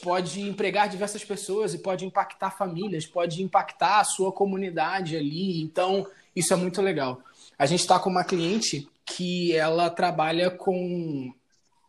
[0.04, 5.62] pode empregar diversas pessoas e pode impactar famílias, pode impactar a sua comunidade ali.
[5.62, 6.06] Então,
[6.36, 7.24] isso é muito legal.
[7.62, 11.32] A gente está com uma cliente que ela trabalha com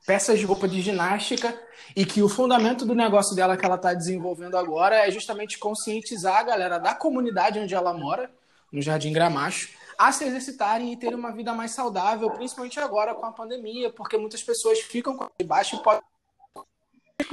[0.07, 1.59] peças de roupa de ginástica
[1.97, 6.41] e que o fundamento do negócio dela que ela está desenvolvendo agora é justamente conscientizar
[6.41, 8.31] a galera da comunidade onde ela mora,
[8.71, 13.25] no Jardim Gramacho, a se exercitarem e terem uma vida mais saudável, principalmente agora com
[13.25, 16.03] a pandemia, porque muitas pessoas ficam com baixo e podem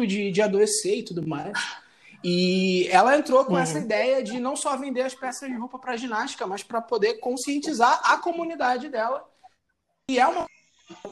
[0.07, 1.59] de, de adoecer e tudo mais.
[2.23, 3.59] E ela entrou com uhum.
[3.59, 7.15] essa ideia de não só vender as peças de roupa para ginástica, mas para poder
[7.19, 9.25] conscientizar a comunidade dela.
[10.09, 10.45] E é uma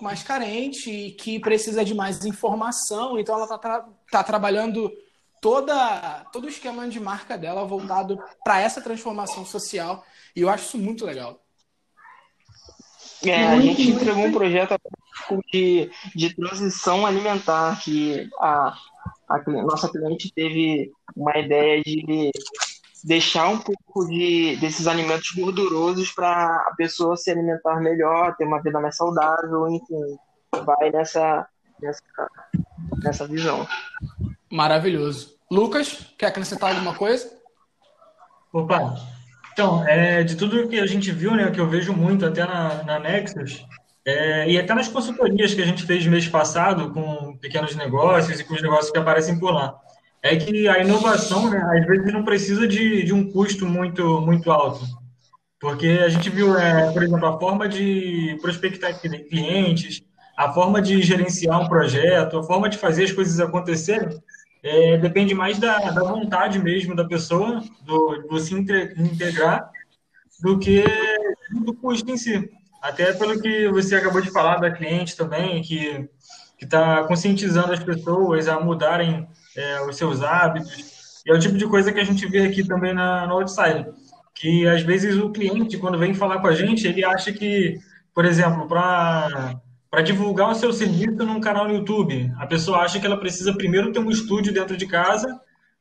[0.01, 3.17] mais carente e que precisa de mais informação.
[3.17, 4.91] Então ela está tra tá trabalhando
[5.41, 10.03] toda, todo o esquema de marca dela voltado para essa transformação social.
[10.35, 11.41] E eu acho isso muito legal.
[13.23, 14.73] É, a gente entregou um projeto
[15.51, 18.75] de, de transição alimentar que a,
[19.29, 22.31] a nossa cliente teve uma ideia de
[23.03, 28.61] deixar um pouco de, desses alimentos gordurosos para a pessoa se alimentar melhor, ter uma
[28.61, 30.17] vida mais saudável, enfim,
[30.65, 31.47] vai nessa,
[31.81, 32.01] nessa,
[33.03, 33.67] nessa visão.
[34.51, 35.37] Maravilhoso.
[35.49, 37.31] Lucas, quer acrescentar alguma coisa?
[38.51, 38.95] Opa,
[39.57, 42.83] então, é, de tudo que a gente viu, né, que eu vejo muito até na,
[42.83, 43.65] na Nexus,
[44.07, 48.43] é, e até nas consultorias que a gente fez mês passado com pequenos negócios e
[48.45, 49.77] com os negócios que aparecem por lá,
[50.23, 54.49] é que a inovação, né, às vezes não precisa de, de um custo muito, muito
[54.49, 54.85] alto.
[55.59, 60.01] Porque a gente viu, é, por exemplo, a forma de prospectar clientes,
[60.37, 64.17] a forma de gerenciar um projeto, a forma de fazer as coisas acontecerem,
[64.63, 69.69] é, depende mais da, da, vontade mesmo da pessoa, do, do se integrar,
[70.41, 70.85] do que
[71.65, 72.49] do custo em si.
[72.81, 76.07] Até pelo que você acabou de falar da cliente também, que
[76.61, 81.21] está conscientizando as pessoas a mudarem é, os seus hábitos.
[81.25, 83.85] E é o tipo de coisa que a gente vê aqui também na, no Outside.
[84.35, 87.77] Que às vezes o cliente, quando vem falar com a gente, ele acha que,
[88.13, 89.59] por exemplo, para
[89.89, 92.31] para divulgar o seu serviço num canal no YouTube.
[92.37, 95.39] A pessoa acha que ela precisa primeiro ter um estúdio dentro de casa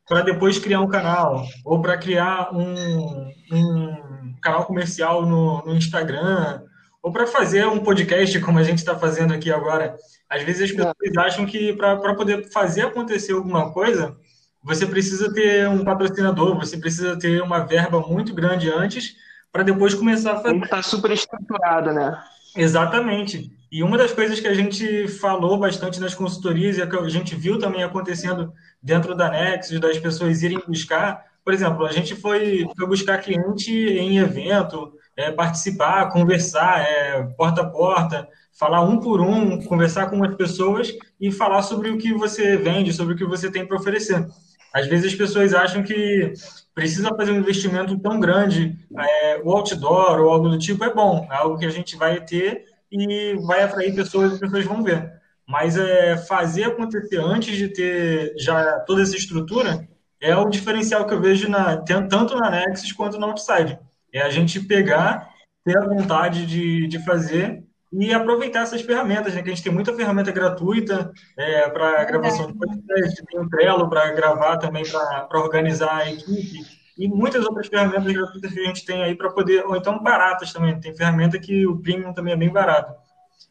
[0.08, 6.62] para depois criar um canal, ou para criar um, um, canal comercial no, no Instagram,
[7.02, 9.96] ou para fazer um podcast como a gente está fazendo aqui agora.
[10.28, 14.16] Às vezes as pessoas acham que para poder fazer acontecer alguma coisa,
[14.62, 19.14] você precisa ter um patrocinador, você precisa ter uma verba muito grande antes
[19.52, 20.56] para depois começar a fazer.
[20.56, 22.20] Está super estruturado, né?
[22.56, 23.52] Exatamente.
[23.70, 27.34] E uma das coisas que a gente falou bastante nas consultorias e que a gente
[27.34, 32.66] viu também acontecendo dentro da Nexus, das pessoas irem buscar, por exemplo, a gente foi,
[32.76, 39.20] foi buscar cliente em evento, é, participar, conversar, é, porta a porta, falar um por
[39.20, 43.24] um, conversar com as pessoas e falar sobre o que você vende, sobre o que
[43.24, 44.26] você tem para oferecer.
[44.72, 46.34] Às vezes as pessoas acham que
[46.74, 51.26] precisa fazer um investimento tão grande, é, o outdoor ou algo do tipo é bom,
[51.30, 54.82] é algo que a gente vai ter e vai atrair pessoas e as pessoas vão
[54.82, 55.12] ver.
[55.48, 59.88] Mas é, fazer acontecer antes de ter já toda essa estrutura
[60.20, 63.78] é o diferencial que eu vejo na, tanto na Nexus quanto na Outside.
[64.16, 65.28] É a gente pegar,
[65.64, 69.42] ter a vontade de, de fazer e aproveitar essas ferramentas, né?
[69.42, 73.88] Que a gente tem muita ferramenta gratuita é, para gravação de podcast, tem o Trello
[73.88, 76.64] para gravar também, para organizar a equipe,
[76.98, 80.52] e muitas outras ferramentas gratuitas que a gente tem aí para poder, ou então baratas
[80.52, 82.94] também, tem ferramenta que o premium também é bem barato.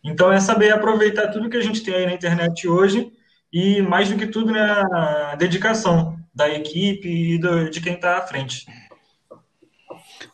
[0.03, 3.11] Então é saber aproveitar tudo que a gente tem aí na internet hoje
[3.53, 8.17] e mais do que tudo né, a dedicação da equipe e do, de quem está
[8.17, 8.65] à frente.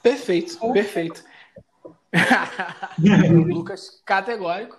[0.01, 1.23] Perfeito, perfeito.
[3.47, 4.77] Lucas, categórico.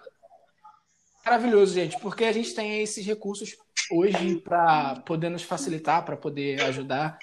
[1.24, 3.56] Maravilhoso, gente, porque a gente tem esses recursos
[3.90, 7.18] hoje para poder nos facilitar, para poder ajudar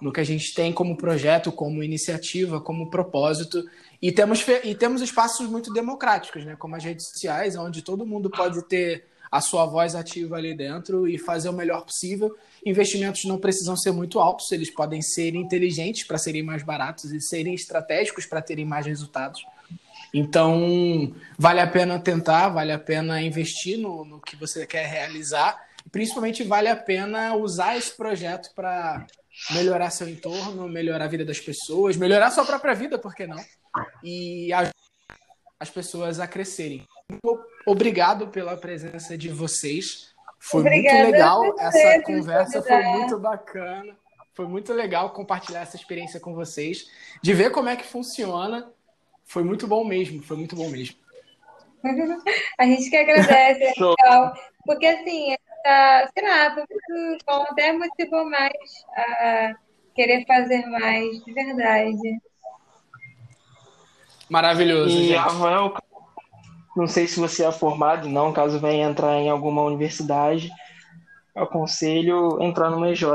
[0.00, 3.64] no que a gente tem como projeto, como iniciativa, como propósito.
[4.02, 6.56] E temos, e temos espaços muito democráticos, né?
[6.56, 11.08] como as redes sociais, onde todo mundo pode ter a sua voz ativa ali dentro
[11.08, 12.36] e fazer o melhor possível.
[12.64, 17.20] Investimentos não precisam ser muito altos, eles podem ser inteligentes para serem mais baratos e
[17.20, 19.44] serem estratégicos para terem mais resultados.
[20.14, 25.60] Então, vale a pena tentar, vale a pena investir no, no que você quer realizar,
[25.90, 29.04] principalmente vale a pena usar esse projeto para
[29.50, 33.44] melhorar seu entorno, melhorar a vida das pessoas, melhorar sua própria vida, por que não?
[34.00, 34.74] E ajudar
[35.58, 36.86] as pessoas a crescerem.
[37.66, 40.14] Obrigado pela presença de vocês.
[40.38, 43.96] Foi Obrigada muito legal essa conversa, foi muito bacana.
[44.34, 46.90] Foi muito legal compartilhar essa experiência com vocês,
[47.22, 48.68] de ver como é que funciona.
[49.24, 50.96] Foi muito bom mesmo, foi muito bom mesmo.
[52.58, 54.34] A gente que agradece, legal.
[54.66, 55.34] Porque assim,
[55.64, 58.52] essa, sei lá, foi muito bom, até motivou mais
[58.96, 59.54] a
[59.94, 62.18] querer fazer mais, de verdade.
[64.28, 64.96] Maravilhoso.
[64.96, 65.16] E gente.
[65.16, 65.74] Rafael,
[66.76, 70.50] não sei se você é formado, não, caso venha entrar em alguma universidade,
[71.34, 73.02] aconselho entrar no EJ.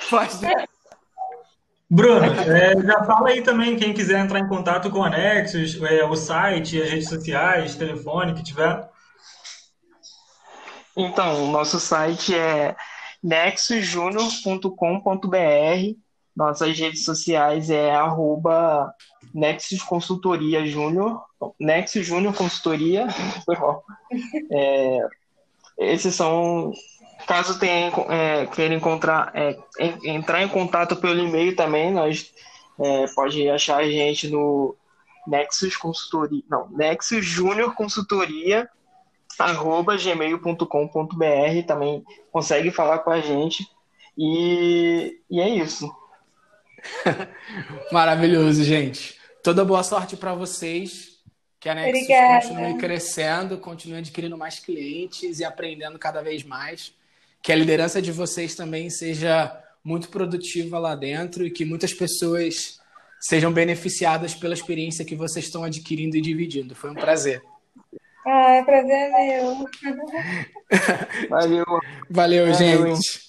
[0.00, 0.40] Faz.
[1.88, 6.04] Bruno, é, já fala aí também quem quiser entrar em contato com a Nexus, é,
[6.04, 8.90] o site, as redes sociais, telefone que tiver.
[10.96, 12.74] Então, o nosso site é
[13.22, 16.01] nexusjunior.com.br.
[16.34, 18.94] Nossas redes sociais é arroba
[19.34, 21.22] Nexus Consultoria Júnior,
[21.60, 23.06] Nexus Júnior Consultoria,
[24.50, 25.08] é,
[25.78, 26.72] esses são,
[27.26, 29.58] caso tenha, é, queira encontrar, é,
[30.04, 32.32] entrar em contato pelo e-mail também, nós
[32.80, 34.74] é, pode achar a gente no
[35.26, 38.68] Nexus Consultoria, não, Nexus Júnior Consultoria,
[39.38, 43.66] arroba gmail.com.br, também consegue falar com a gente,
[44.16, 45.90] e, e é isso.
[47.92, 49.18] Maravilhoso, gente.
[49.42, 51.12] Toda boa sorte para vocês.
[51.58, 52.48] Que a Nexus Obrigada.
[52.48, 56.92] continue crescendo, continue adquirindo mais clientes e aprendendo cada vez mais.
[57.40, 62.80] Que a liderança de vocês também seja muito produtiva lá dentro e que muitas pessoas
[63.20, 66.74] sejam beneficiadas pela experiência que vocês estão adquirindo e dividindo.
[66.74, 67.40] Foi um prazer.
[68.26, 69.66] Ah, é prazer é meu.
[71.28, 71.64] Valeu.
[72.10, 73.20] Valeu, Valeu gente.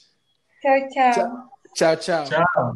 [0.62, 0.90] Tchau.
[1.76, 1.98] Tchau, tchau.
[1.98, 2.26] tchau.
[2.26, 2.76] tchau.